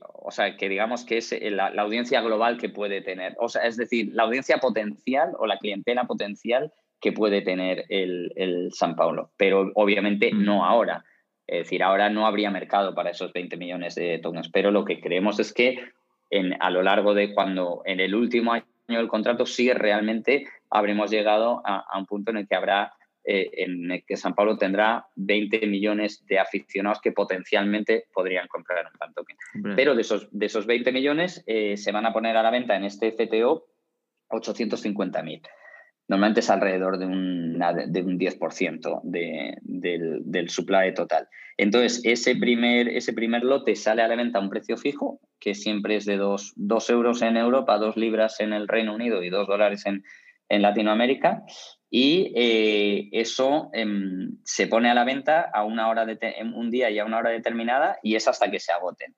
[0.00, 3.62] o sea, que digamos que es la, la, audiencia global que puede tener, o sea,
[3.62, 6.72] es decir, la audiencia potencial o la clientela potencial
[7.04, 10.42] que puede tener el, San Paulo, pero obviamente mm.
[10.42, 11.04] no ahora.
[11.46, 15.02] Es decir, ahora no habría mercado para esos 20 millones de tokens, pero lo que
[15.02, 15.84] creemos es que
[16.30, 21.10] en, a lo largo de cuando en el último año del contrato sí realmente habremos
[21.10, 25.06] llegado a, un punto en el que habrá eh, en el que San Paulo tendrá
[25.16, 29.36] 20 millones de aficionados que potencialmente podrían comprar un fan token.
[29.76, 32.74] Pero de esos, de esos 20 millones eh, se van a poner a la venta
[32.74, 33.66] en este CTO
[34.30, 35.42] 850.000
[36.08, 41.28] normalmente es alrededor de un, de un 10% del, del, supply total.
[41.56, 45.54] Entonces, ese primer, ese primer lote sale a la venta a un precio fijo, que
[45.54, 46.54] siempre es de 2,
[46.90, 50.04] euros en Europa, 2 libras en el Reino Unido y 2 dólares en,
[50.48, 51.42] en Latinoamérica.
[51.88, 56.18] Y eh, eso em, se pone a la venta a una hora de
[56.54, 59.14] un día y a una hora determinada y es hasta que se agoten.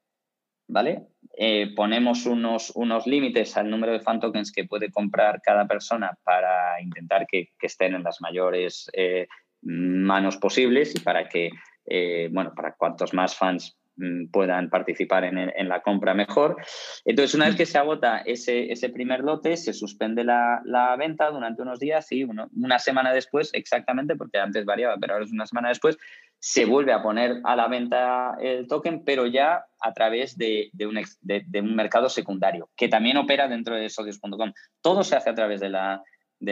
[0.69, 1.07] ¿vale?
[1.39, 6.17] Eh, ponemos unos, unos límites al número de fan tokens que puede comprar cada persona
[6.25, 9.29] para intentar que, estén en las mayores eh,
[9.61, 11.51] manos posibles y para que,
[11.85, 16.57] eh, bueno, para cuantos más fans mm, puedan participar en, la compra mejor.
[17.05, 21.61] Entonces, una vez que se agota ese, ese primer lote, se suspende la, venta durante
[21.61, 25.69] unos días y una semana después, exactamente, porque antes variaba, pero ahora es una semana
[25.69, 25.99] después,
[26.39, 31.77] se vuelve a poner a la venta el token, pero ya a través de, un,
[31.77, 34.53] mercado secundario, que también opera dentro de socios.com.
[34.81, 36.03] Todo se hace a través de la,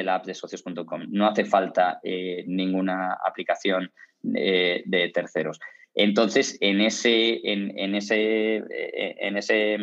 [0.09, 1.03] app de socios.com.
[1.11, 3.93] No hace falta eh, ninguna aplicación
[4.35, 5.61] eh, de terceros.
[5.95, 9.79] Entonces, en ese, en, ese, eh, en ese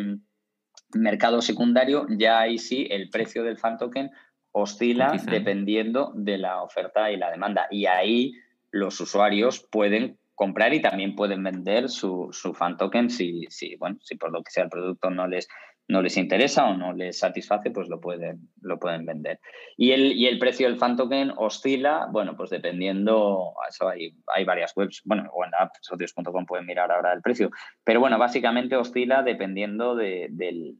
[0.94, 4.10] mercado secundario, ya ahí sí el precio del fan token
[4.52, 7.66] oscila dependiendo de la oferta y la demanda.
[7.70, 8.34] Y ahí
[8.72, 14.16] los usuarios pueden comprar y también pueden vender su, fan token si, si, bueno, si
[14.16, 15.46] por lo que sea el producto no les,
[15.88, 19.38] no les interesa o no les satisface, pues lo pueden, lo pueden vender.
[19.76, 24.44] Y el, y el precio del fan token oscila, bueno, pues dependiendo, eso hay, hay
[24.44, 27.50] varias webs, bueno, o en la app socios.com pueden mirar ahora el precio,
[27.84, 30.74] pero bueno, básicamente oscila dependiendo de, de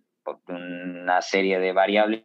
[0.49, 2.25] una serie de variables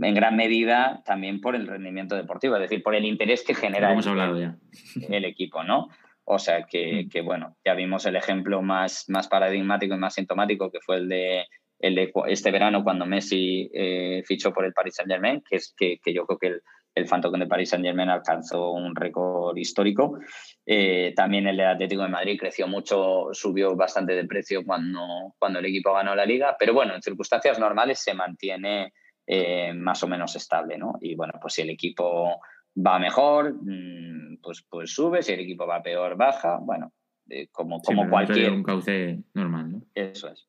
[0.00, 3.92] en gran medida también por el rendimiento deportivo, es decir, por el interés que genera
[3.92, 5.88] el, equipo, ¿no?
[6.24, 7.08] O sea mm.
[7.10, 11.08] que, bueno, ya vimos el ejemplo más, más paradigmático y más sintomático que fue el
[11.08, 11.46] de,
[11.78, 15.74] el de este verano cuando Messi eh, fichó por el Paris Saint Germain, que es
[15.76, 16.62] que, yo creo que el,
[16.94, 20.18] el fan token de Paris Saint Germain alcanzó un récord histórico.
[20.66, 25.66] Eh, también el Atlético de Madrid creció mucho, subió bastante de precio cuando, cuando el
[25.66, 28.92] equipo ganó la liga, pero bueno, en circunstancias normales se mantiene
[29.26, 30.98] eh, más o menos estable, ¿no?
[31.00, 32.40] Y bueno, pues si el equipo
[32.76, 36.92] va mejor, mm, pues, pues sube, si el equipo va peor, baja, bueno,
[37.28, 38.52] eh, como, como cualquier...
[38.52, 39.82] Un cauce normal, ¿no?
[39.94, 40.48] Eso es.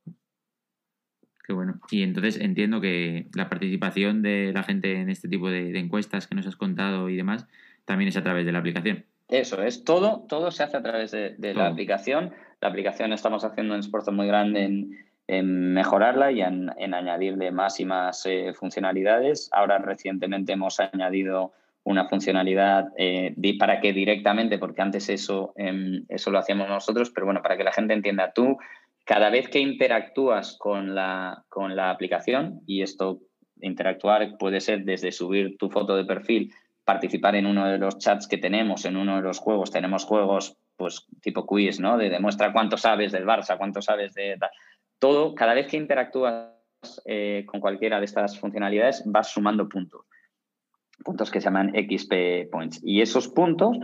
[1.45, 1.79] Qué bueno.
[1.91, 6.33] Y entonces entiendo que la participación de la gente en este tipo de, encuestas que
[6.33, 7.45] nos has contado y demás
[7.85, 9.05] también es a través de la aplicación.
[9.27, 12.33] Eso es, todo, todo se hace a través de, la aplicación.
[12.61, 17.79] La aplicación estamos haciendo un esfuerzo muy grande en, en mejorarla y en, añadirle más
[17.79, 19.49] y más eh, funcionalidades.
[19.51, 21.53] Ahora recientemente hemos añadido
[21.83, 27.25] una funcionalidad eh, para que directamente, porque antes eso, em, eso lo hacíamos nosotros, pero
[27.25, 28.57] bueno, para que la gente entienda, tú
[29.05, 33.19] cada vez que interactúas con la, con la aplicación, y esto
[33.61, 36.51] interactuar puede ser desde subir tu foto de perfil,
[36.83, 40.57] participar en uno de los chats que tenemos, en uno de los juegos, tenemos juegos
[40.75, 41.97] pues tipo quiz, ¿no?
[41.97, 44.37] De demuestra cuánto sabes del Barça, cuánto sabes de
[45.05, 46.49] todo, cada vez que interactúas
[47.05, 50.01] eh, con cualquiera de estas funcionalidades, vas sumando puntos.
[51.03, 52.81] Puntos que se llaman XP Points.
[52.83, 53.77] Y esos puntos,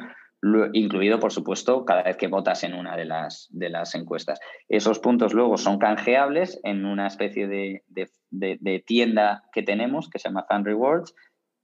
[0.74, 4.40] incluido, por supuesto, cada vez que votas en una de las, de las encuestas.
[4.68, 7.84] Esos puntos luego son canjeables en una especie de,
[8.32, 11.14] de tienda que tenemos que se llama Fan Rewards,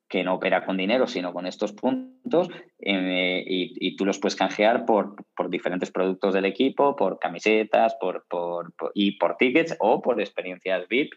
[0.09, 2.49] que no opera con dinero, sino con estos puntos,
[2.79, 8.25] eh, y, tú los puedes canjear por, por, diferentes productos del equipo, por camisetas, por,
[8.29, 11.13] por, y por tickets o por experiencias VIP,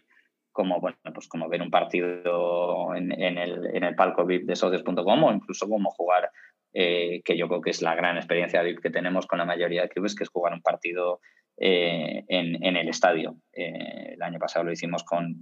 [0.51, 5.23] como, bueno, pues como ver un partido en, el, en el, palco VIP de socios.com
[5.23, 6.29] o incluso como jugar,
[6.73, 9.83] eh, que yo creo que es la gran experiencia VIP que tenemos con la mayoría
[9.83, 11.21] de clubes, que es jugar un partido
[11.63, 13.35] eh, en, en, el estadio.
[13.53, 15.39] el año pasado lo hicimos con,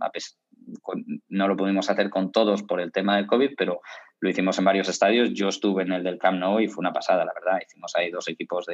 [1.29, 3.79] no lo pudimos hacer con todos por el tema del COVID, pero
[4.19, 5.29] lo hicimos en varios estadios.
[5.33, 7.61] Yo estuve en el del Camp Nou y fue una pasada, la verdad.
[7.65, 8.65] Hicimos ahí dos equipos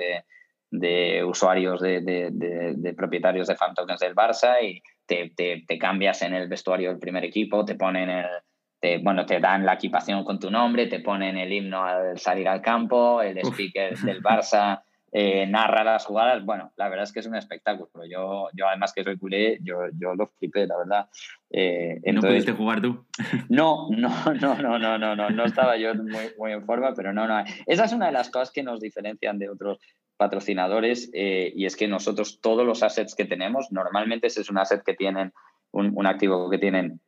[0.72, 6.89] de, usuarios, de, propietarios de fan tokens del Barça y te, cambias en el vestuario
[6.89, 9.04] del primer equipo, te ponen el...
[9.04, 12.64] bueno, te dan la equipación con tu nombre, te ponen el himno al salir al
[12.64, 14.82] campo, el speaker del Barça
[15.18, 16.43] eh, narra las jugadas.
[16.43, 17.89] Bueno, la verdad es que es un espectáculo.
[18.05, 21.09] Yo, yo además que soy culé, yo, yo lo flipé, la verdad.
[21.49, 23.05] Eh, ¿No pudiste jugar tú?
[23.47, 24.09] No, no,
[24.41, 27.41] no, no, no, no, no, no estaba yo muy, muy en forma, pero no, no.
[27.66, 29.80] Esa es una de las cosas que nos diferencian de otros
[30.18, 34.57] patrocinadores eh, y es que nosotros todos los assets que tenemos, normalmente ese es un
[34.57, 35.32] asset que tienen,
[35.72, 36.99] un, un activo que tienen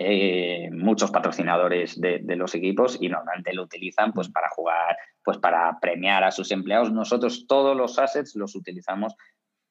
[0.00, 5.80] eh, muchos patrocinadores de, los equipos y normalmente lo utilizan pues para jugar, pues para
[5.80, 6.92] premiar a sus empleados.
[6.92, 9.16] Nosotros todos los assets los utilizamos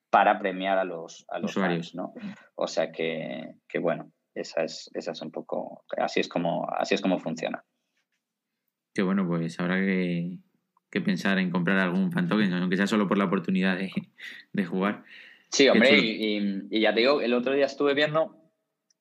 [0.09, 2.13] para premiar a los, a los usuarios, ¿no?
[2.55, 7.01] O sea que, bueno, esa es, esa es un poco, así es como, así es
[7.01, 7.63] como funciona.
[8.93, 10.39] Qué bueno, pues habrá que,
[11.05, 15.05] pensar en comprar algún fan token, aunque sea solo por la oportunidad de, jugar.
[15.51, 18.35] Sí, hombre, y, y, ya te digo, el otro día estuve viendo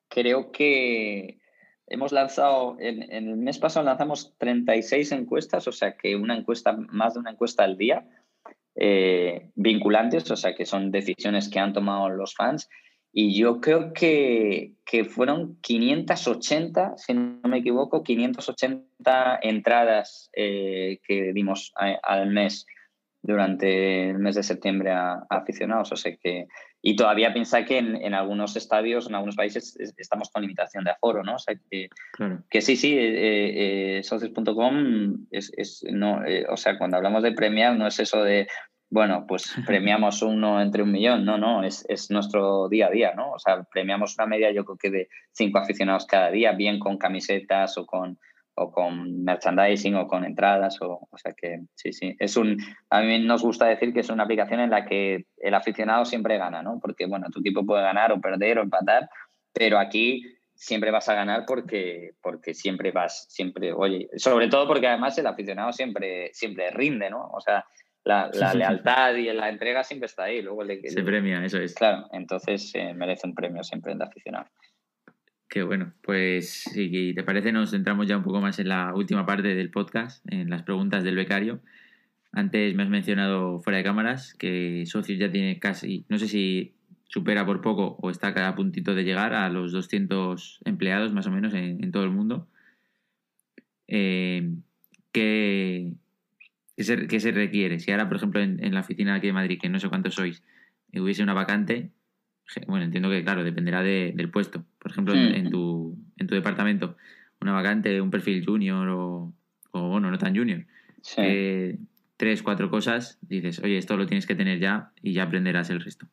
[0.08, 1.38] creo que
[1.86, 7.14] hemos lanzado, en, el mes pasado lanzamos 36 encuestas, o sea que una encuesta, más
[7.14, 8.08] de una encuesta al día,
[8.74, 12.68] eh, vinculantes, o sea que son decisiones que han tomado los fans.
[13.18, 14.74] Y yo creo que,
[15.08, 22.66] fueron 580, si no me equivoco, 580 entradas eh, que dimos al mes
[23.22, 25.92] durante el mes de septiembre a, aficionados.
[25.92, 26.46] O sea que,
[26.82, 31.22] y todavía piensa que en, algunos estadios, en algunos países, estamos con limitación de aforo,
[31.24, 31.34] ¿no?
[31.34, 31.88] O sea que,
[32.48, 37.32] que sí, sí, eh, eh, socios.com es, es, no, eh, o sea, cuando hablamos de
[37.32, 38.46] premiar, no es eso de,
[38.88, 43.14] bueno, pues premiamos uno entre un millón, no, no, es, es nuestro día a día,
[43.14, 43.32] ¿no?
[43.32, 46.98] O sea, premiamos una media, yo creo que de cinco aficionados cada día, bien con
[46.98, 48.18] camisetas o con
[48.56, 50.80] o con merchandising o con entradas.
[50.82, 52.16] O, o sea que sí, sí.
[52.18, 52.58] Es un,
[52.90, 56.38] a mí nos gusta decir que es una aplicación en la que el aficionado siempre
[56.38, 56.80] gana, ¿no?
[56.80, 59.08] Porque, bueno, tu equipo puede ganar o perder o empatar,
[59.52, 60.22] pero aquí
[60.54, 65.26] siempre vas a ganar porque, porque siempre vas, siempre, oye, sobre todo porque además el
[65.26, 67.28] aficionado siempre, siempre rinde, ¿no?
[67.32, 67.66] O sea,
[68.04, 70.40] la, lealtad y la entrega siempre está ahí.
[70.40, 71.74] Luego Se premia, eso es.
[71.74, 74.46] Claro, entonces merece un premio siempre el aficionado.
[75.48, 79.24] Qué bueno, pues si te parece nos centramos ya un poco más en la última
[79.24, 81.60] parte del podcast, en las preguntas del becario.
[82.32, 86.74] Antes me has mencionado fuera de cámaras que Socios ya tiene casi, no sé si
[87.08, 91.30] supera por poco o está cada puntito de llegar a los 200 empleados más o
[91.30, 92.48] menos en, todo el mundo.
[93.88, 94.50] Eh,
[95.12, 95.92] ¿qué,
[96.76, 97.78] se, requiere?
[97.78, 100.42] Si ahora, por ejemplo, en, la oficina aquí de Madrid, que no sé cuántos sois,
[100.92, 101.90] eh, hubiese una vacante,
[102.66, 104.64] bueno, entiendo que, claro, dependerá del puesto.
[104.78, 106.96] Por ejemplo, en, tu, en tu departamento,
[107.40, 109.32] una vacante, un perfil junior o,
[109.72, 110.64] o bueno, no tan junior.
[112.16, 115.80] tres, cuatro cosas, dices, oye, esto lo tienes que tener ya y ya aprenderás el
[115.80, 116.06] resto.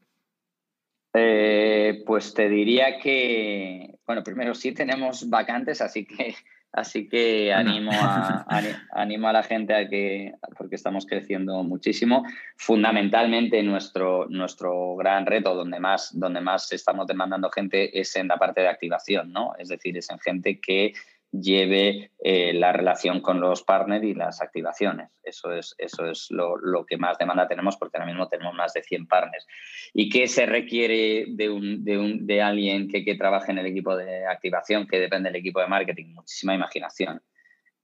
[1.13, 6.35] Eh, pues te diría que, bueno, primero sí tenemos vacantes, así que,
[6.73, 8.45] así que animo, a,
[8.91, 12.25] animo a la gente a que, porque estamos creciendo muchísimo.
[12.57, 18.37] Fundamentalmente nuestro, nuestro gran reto, donde más, donde más estamos demandando gente, es en la
[18.37, 19.53] parte de activación, ¿no?
[19.57, 20.93] Es decir, es en gente que
[21.33, 25.09] lleve eh, la relación con los partners y las activaciones.
[25.23, 28.83] Eso es, eso es lo, que más demanda tenemos porque ahora mismo tenemos más de
[28.83, 29.45] 100 partners.
[29.93, 33.65] ¿Y qué se requiere de, un, de, un, de alguien que, que, trabaje en el
[33.65, 36.13] equipo de activación, que depende del equipo de marketing?
[36.13, 37.21] Muchísima imaginación.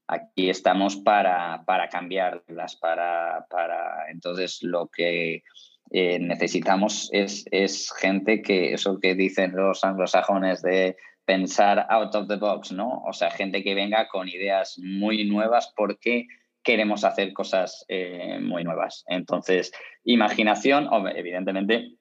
[0.08, 4.10] Aquí estamos para, para cambiarlas, para, para...
[4.12, 5.44] Entonces, lo que...
[5.92, 10.96] Eh, necesitamos es, es gente que, eso que dicen los anglosajones de
[11.30, 13.04] pensar out of the box, ¿no?
[13.06, 16.26] O sea, gente que venga con ideas muy nuevas porque
[16.64, 19.04] queremos hacer cosas eh, muy nuevas.
[19.06, 19.72] Entonces,
[20.04, 21.92] imaginación, evidentemente,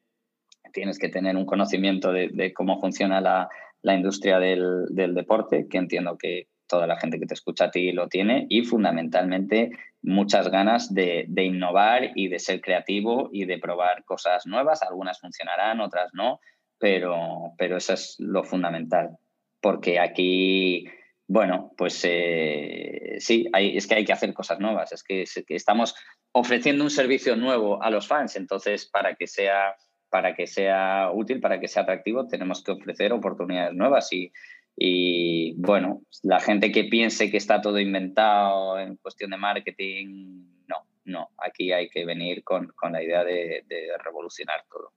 [0.72, 6.46] tienes que tener un conocimiento de, cómo funciona la, industria del, deporte, que entiendo que
[6.66, 11.26] toda la gente que te escucha a ti lo tiene, y fundamentalmente muchas ganas de,
[11.28, 14.82] de innovar y de ser creativo y de probar cosas nuevas.
[14.82, 16.40] Algunas funcionarán, otras no
[16.78, 19.18] pero, pero eso es lo fundamental,
[19.60, 20.86] porque aquí,
[21.26, 25.94] bueno, pues eh, sí, hay, es que hay que hacer cosas nuevas, es que, estamos
[26.32, 29.74] ofreciendo un servicio nuevo a los fans, entonces para que sea
[30.10, 34.32] para que sea útil, para que sea atractivo, tenemos que ofrecer oportunidades nuevas y,
[34.74, 40.76] y bueno, la gente que piense que está todo inventado en cuestión de marketing, no,
[41.04, 43.62] no, aquí hay que venir con, con la idea de
[44.02, 44.94] revolucionar todo.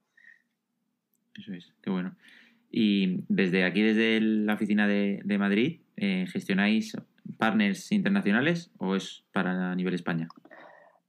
[1.38, 2.14] Eso es, qué bueno.
[2.70, 6.96] Y desde aquí, desde la oficina de, Madrid, eh, ¿gestionáis
[7.38, 10.28] partners internacionales o es para nivel España?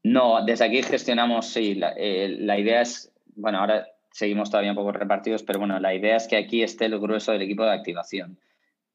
[0.03, 1.79] No, desde aquí gestionamos, sí.
[1.97, 6.17] Eh, la, idea es, bueno, ahora seguimos todavía un poco repartidos, pero bueno, la idea
[6.17, 8.37] es que aquí esté el grueso del equipo de activación.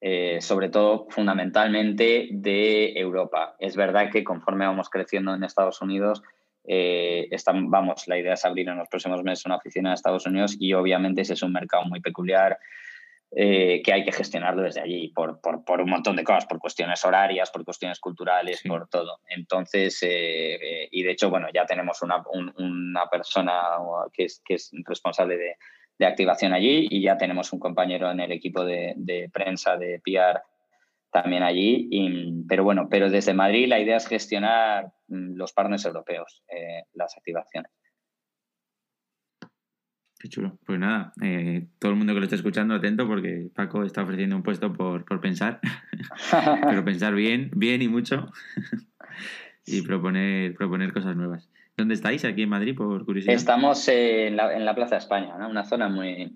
[0.01, 3.57] Eh, sobre todo fundamentalmente de Europa.
[3.59, 6.23] Es verdad que conforme vamos creciendo en Estados Unidos,
[6.71, 7.29] eh,
[7.63, 10.75] vamos, la idea es abrir en los próximos meses una oficina en Estados Unidos y
[10.75, 12.59] obviamente ese es un mercado muy peculiar
[13.31, 15.41] eh, que hay que gestionarlo desde allí por,
[15.81, 19.21] un montón de cosas, por cuestiones horarias, por cuestiones culturales, por todo.
[19.29, 22.23] Entonces, eh, y de hecho, bueno, ya tenemos una,
[23.11, 23.63] persona
[24.13, 28.31] que es, que es responsable de, activación allí y ya tenemos un compañero en el
[28.31, 30.43] equipo de, de prensa de PR
[31.11, 31.89] también allí.
[32.49, 37.17] pero bueno, pero desde Madrid la idea es gestionar mm, los partners europeos, eh, las
[37.17, 37.73] activaciones.
[40.21, 40.59] Qué chulo.
[40.67, 44.35] Pues nada, eh, todo el mundo que lo esté escuchando, atento porque Paco está ofreciendo
[44.35, 45.61] un puesto por, pensar,
[46.69, 48.27] pero pensar bien, bien y mucho
[49.65, 51.49] y proponer, proponer cosas nuevas.
[51.77, 52.25] ¿Dónde estáis?
[52.25, 53.37] ¿Aquí en Madrid, por curiosidad?
[53.37, 56.33] Estamos en la, en la Plaza España, una zona muy,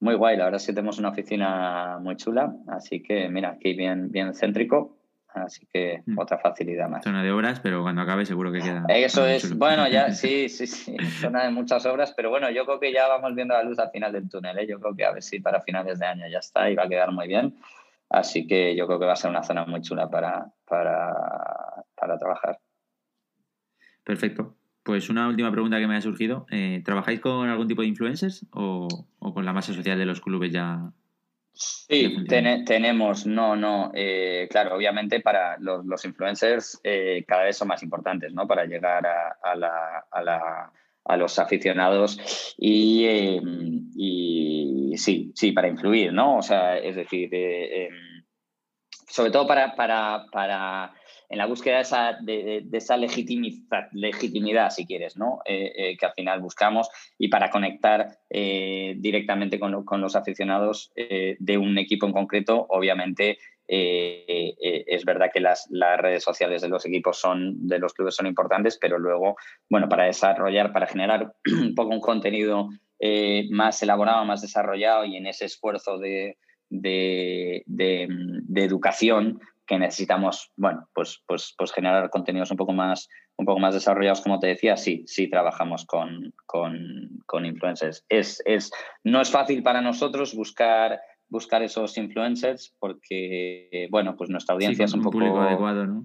[0.00, 3.74] muy guay, la verdad es que tenemos una oficina muy chula, así que mira, aquí
[3.74, 4.96] bien, bien céntrico,
[5.28, 6.18] así que mm.
[6.18, 7.02] otra facilidad más.
[7.02, 8.84] Zona de obras, pero cuando acabe seguro que queda.
[8.88, 12.78] Eso es, bueno, ya sí, sí, sí, zona de muchas obras, pero bueno, yo creo
[12.78, 14.66] que ya vamos viendo la luz al final del túnel, ¿eh?
[14.68, 16.88] yo creo que a ver si para finales de año ya está y va a
[16.88, 17.56] quedar muy bien,
[18.08, 21.12] así que yo creo que va a ser una zona muy chula para, para,
[21.96, 22.58] para trabajar.
[24.04, 24.57] Perfecto.
[24.88, 26.46] Pues una última pregunta que me ha surgido.
[26.50, 30.50] Eh, ¿Trabajáis con algún tipo de influencers o, con la masa social de los clubes
[30.50, 30.80] ya?
[31.52, 33.90] Sí, tenemos, no, no.
[33.92, 38.48] Eh, claro, obviamente para los, influencers eh, cada vez son más importantes, ¿no?
[38.48, 40.06] Para llegar a, la,
[41.04, 43.04] a, los aficionados y,
[43.94, 46.38] y, sí, sí, para influir, ¿no?
[46.38, 48.24] O sea, es decir, em,
[49.06, 50.94] sobre todo para, para, para
[51.28, 51.82] en la búsqueda
[52.22, 55.40] de esa, legitimidad, si quieres, ¿no?
[55.44, 61.58] Eh, eh, que al final buscamos y para conectar eh, directamente con, los aficionados de
[61.58, 67.18] un equipo en concreto, obviamente es verdad que las, las, redes sociales de los equipos
[67.18, 69.36] son, de los clubes son importantes, pero luego,
[69.68, 72.70] bueno, para desarrollar, para generar un poco un contenido
[73.50, 76.38] más elaborado, más desarrollado y en ese esfuerzo de,
[76.70, 83.44] de, de educación, que necesitamos, bueno, pues, pues, pues generar contenidos un poco más, un
[83.44, 88.04] poco más desarrollados, como te decía, sí, sí trabajamos con, con, influencers.
[88.08, 88.72] Es, es,
[89.04, 90.98] no es fácil para nosotros buscar,
[91.28, 95.18] buscar esos influencers porque, bueno, pues nuestra audiencia es un, poco...
[95.18, 96.04] público adecuado.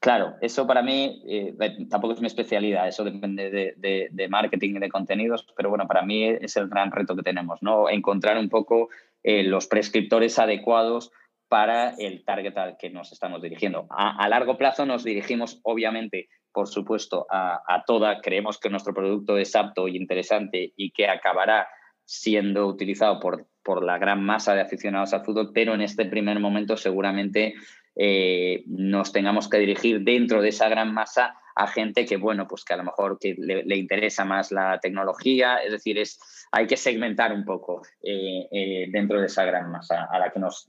[0.00, 1.56] Claro, eso para mí eh,
[1.88, 6.02] tampoco es mi especialidad, eso depende de, de, marketing y de contenidos, pero bueno, para
[6.02, 7.88] mí es el gran reto que tenemos, ¿no?
[7.88, 8.90] Encontrar un poco
[9.22, 11.12] eh, los prescriptores adecuados
[11.48, 13.86] para el target al que nos estamos dirigiendo.
[13.90, 18.20] A, largo plazo nos dirigimos, obviamente, por supuesto, a, toda.
[18.20, 21.68] Creemos que nuestro producto es apto y interesante y que acabará
[22.04, 26.38] siendo utilizado por, por la gran masa de aficionados al fútbol, pero en este primer
[26.38, 27.54] momento seguramente
[27.96, 32.64] eh, nos tengamos que dirigir dentro de esa gran masa a gente que, bueno, pues
[32.64, 36.18] que a lo mejor que le, interesa más la tecnología, es decir, es,
[36.50, 40.40] hay que segmentar un poco eh, eh, dentro de esa gran masa a la que
[40.40, 40.66] nos,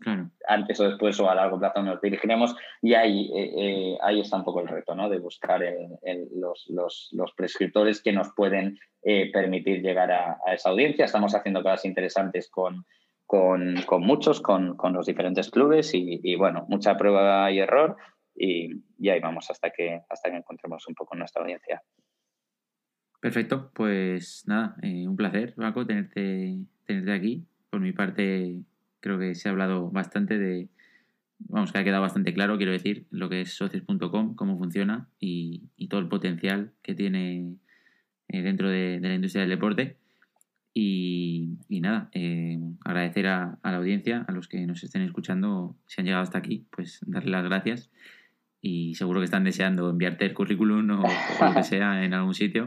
[0.47, 4.43] antes o después o a largo plazo nos dirigiremos y ahí, eh, ahí está un
[4.43, 5.09] poco el reto, ¿no?
[5.09, 5.61] De buscar
[6.35, 8.77] los, los, los, prescriptores que nos pueden
[9.33, 11.05] permitir llegar a, esa audiencia.
[11.05, 12.85] Estamos haciendo cosas interesantes con,
[13.25, 17.97] con, con muchos, con, con, los diferentes clubes y, y, bueno, mucha prueba y error
[18.35, 21.81] y, ahí vamos hasta que, hasta que encontremos un poco nuestra audiencia.
[23.21, 27.45] Perfecto, pues nada, eh, un placer, Paco, tenerte, tenerte aquí.
[27.69, 28.59] Por mi parte,
[28.99, 30.69] creo que se ha hablado bastante de,
[31.39, 35.69] vamos, que ha quedado bastante claro, quiero decir, lo que es socios.com, cómo funciona y,
[35.89, 37.55] todo el potencial que tiene
[38.27, 39.97] eh, dentro de, la industria del deporte.
[40.77, 46.01] Y, nada, eh, agradecer a, a, la audiencia, a los que nos estén escuchando, si
[46.01, 47.89] han llegado hasta aquí, pues darle las gracias
[48.65, 52.65] y seguro que están deseando enviarte el currículum o, lo que sea en algún sitio.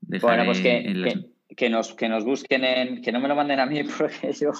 [0.00, 1.24] bueno, pues que,
[1.56, 4.50] que, nos, que nos busquen en, que no me lo manden a mí porque yo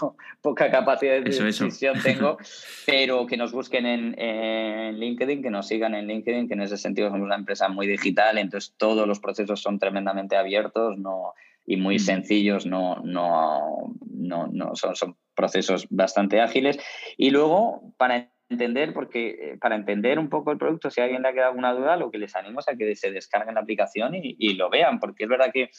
[0.40, 2.38] poca capacidad de decisión tengo,
[2.86, 6.76] pero que nos busquen en, en, LinkedIn, que nos sigan en LinkedIn, que en ese
[6.76, 11.32] sentido somos una empresa muy digital, entonces todos los procesos son tremendamente abiertos no,
[11.66, 11.98] y muy mm.
[11.98, 16.78] sencillos, no, no, no, no son, son procesos bastante ágiles.
[17.16, 21.28] Y luego, para entender, porque eh, para entender un poco el producto, si alguien le
[21.28, 24.12] ha quedado alguna duda, lo que les animo es a que se descarguen la aplicación
[24.14, 25.70] y, lo vean, porque es verdad que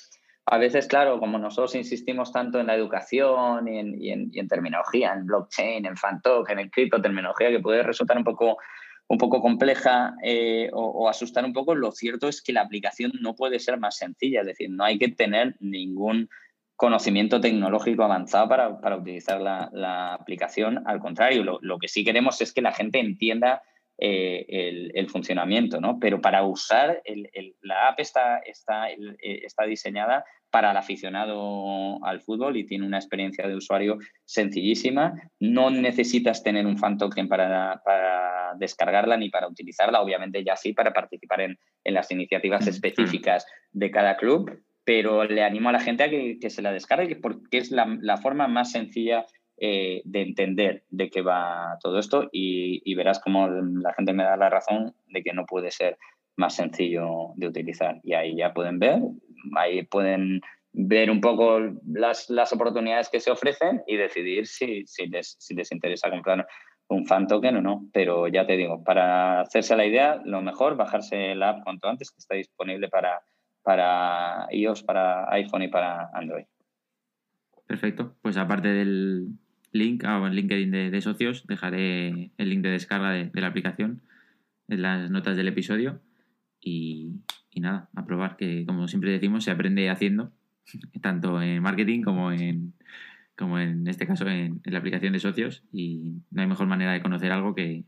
[0.46, 5.26] a veces, claro, como nosotros insistimos tanto en la educación y en, en, terminología, en
[5.26, 8.58] blockchain, en fantalk, en el cripto, terminología que puede resultar un poco,
[9.08, 13.12] un poco compleja eh, o, o, asustar un poco, lo cierto es que la aplicación
[13.22, 16.30] no puede ser más sencilla, es decir, no hay que tener ningún
[16.78, 20.84] conocimiento tecnológico avanzado para, utilizar la, aplicación.
[20.86, 23.64] Al contrario, lo, que sí queremos es que la gente entienda
[23.98, 25.98] eh, el, funcionamiento, ¿no?
[26.00, 27.02] Pero para usar,
[27.62, 32.98] la app está, está, eh, está diseñada para el aficionado al fútbol y tiene una
[32.98, 35.14] experiencia de usuario sencillísima.
[35.40, 40.74] No necesitas tener un fan token para, para descargarla ni para utilizarla, obviamente ya sí
[40.74, 45.82] para participar en, en las iniciativas específicas de cada club, pero le animo a la
[45.82, 49.26] gente a que, se la descargue porque es la, forma más sencilla
[49.58, 54.38] eh, de entender de qué va todo esto y, verás cómo la gente me da
[54.38, 55.98] la razón de que no puede ser
[56.38, 58.00] más sencillo de utilizar.
[58.02, 59.02] Y ahí ya pueden ver,
[59.58, 60.40] ahí pueden
[60.72, 66.10] ver un poco las, oportunidades que se ofrecen y decidir si, les, si les interesa
[66.10, 66.48] comprar
[66.88, 67.90] un fan token o no.
[67.92, 72.10] Pero ya te digo, para hacerse la idea, lo mejor, bajarse la app cuanto antes,
[72.10, 73.22] que está disponible para,
[73.68, 76.46] para iOS, para iPhone y para Android.
[77.68, 78.16] Perfecto.
[78.22, 79.28] Pues aparte del
[79.74, 84.04] link o ah, el LinkedIn de, socios, dejaré el link de descarga de, la aplicación
[84.70, 86.00] en las notas del episodio.
[86.62, 87.12] Y,
[87.58, 90.32] nada, a probar, que como siempre decimos, se aprende haciendo,
[91.02, 92.74] tanto en marketing como en,
[93.36, 95.66] como en este caso en, la aplicación de socios.
[95.74, 97.84] Y no hay mejor manera de conocer algo que,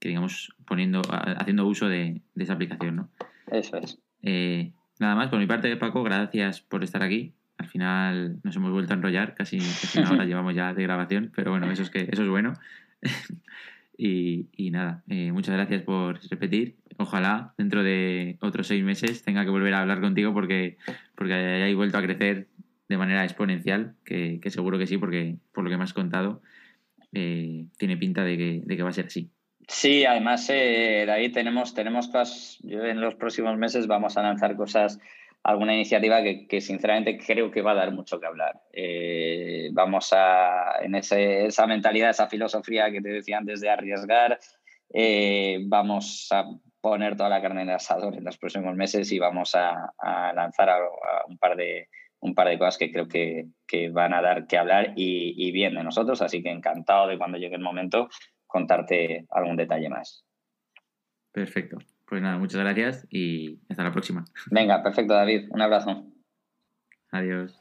[0.00, 3.10] digamos, poniendo, haciendo uso de, esa aplicación, ¿no?
[3.52, 4.00] Eso es.
[4.22, 7.32] Eh, Nada más, por mi parte, Paco, gracias por estar aquí.
[7.56, 9.58] Al final nos hemos vuelto a enrollar, casi,
[9.96, 12.52] una hora llevamos ya de grabación, pero bueno, eso es, que, eso es bueno.
[13.96, 16.76] y, nada, eh, muchas gracias por repetir.
[16.98, 20.76] Ojalá dentro de otros seis meses tenga que volver a hablar contigo porque,
[21.14, 22.48] porque hayáis vuelto a crecer
[22.90, 26.42] de manera exponencial, que, seguro que sí, porque por lo que me has contado,
[27.14, 29.30] eh, tiene pinta de que, de que va a ser así.
[29.72, 34.98] Sí, además eh, ahí tenemos, tenemos cosas, en los próximos meses vamos a lanzar cosas
[35.44, 38.60] alguna iniciativa que, sinceramente creo que va a dar mucho que hablar.
[38.72, 44.40] Eh, vamos a, en esa mentalidad, esa filosofía que te decía antes de arriesgar,
[44.92, 46.46] eh, vamos a
[46.80, 49.92] poner toda la carne en el asador en los próximos meses y vamos a,
[50.34, 50.80] lanzar
[51.28, 53.46] un, par de, un par de cosas que creo que,
[53.92, 56.20] van a dar que hablar y, y bien de nosotros.
[56.22, 58.08] Así que encantado de cuando llegue el momento
[58.50, 60.24] contarte algún detalle más.
[61.32, 61.78] Perfecto.
[62.06, 64.24] Pues nada, muchas gracias y hasta la próxima.
[64.50, 65.48] Venga, perfecto, David.
[65.50, 66.06] Un abrazo.
[67.12, 67.56] Adiós.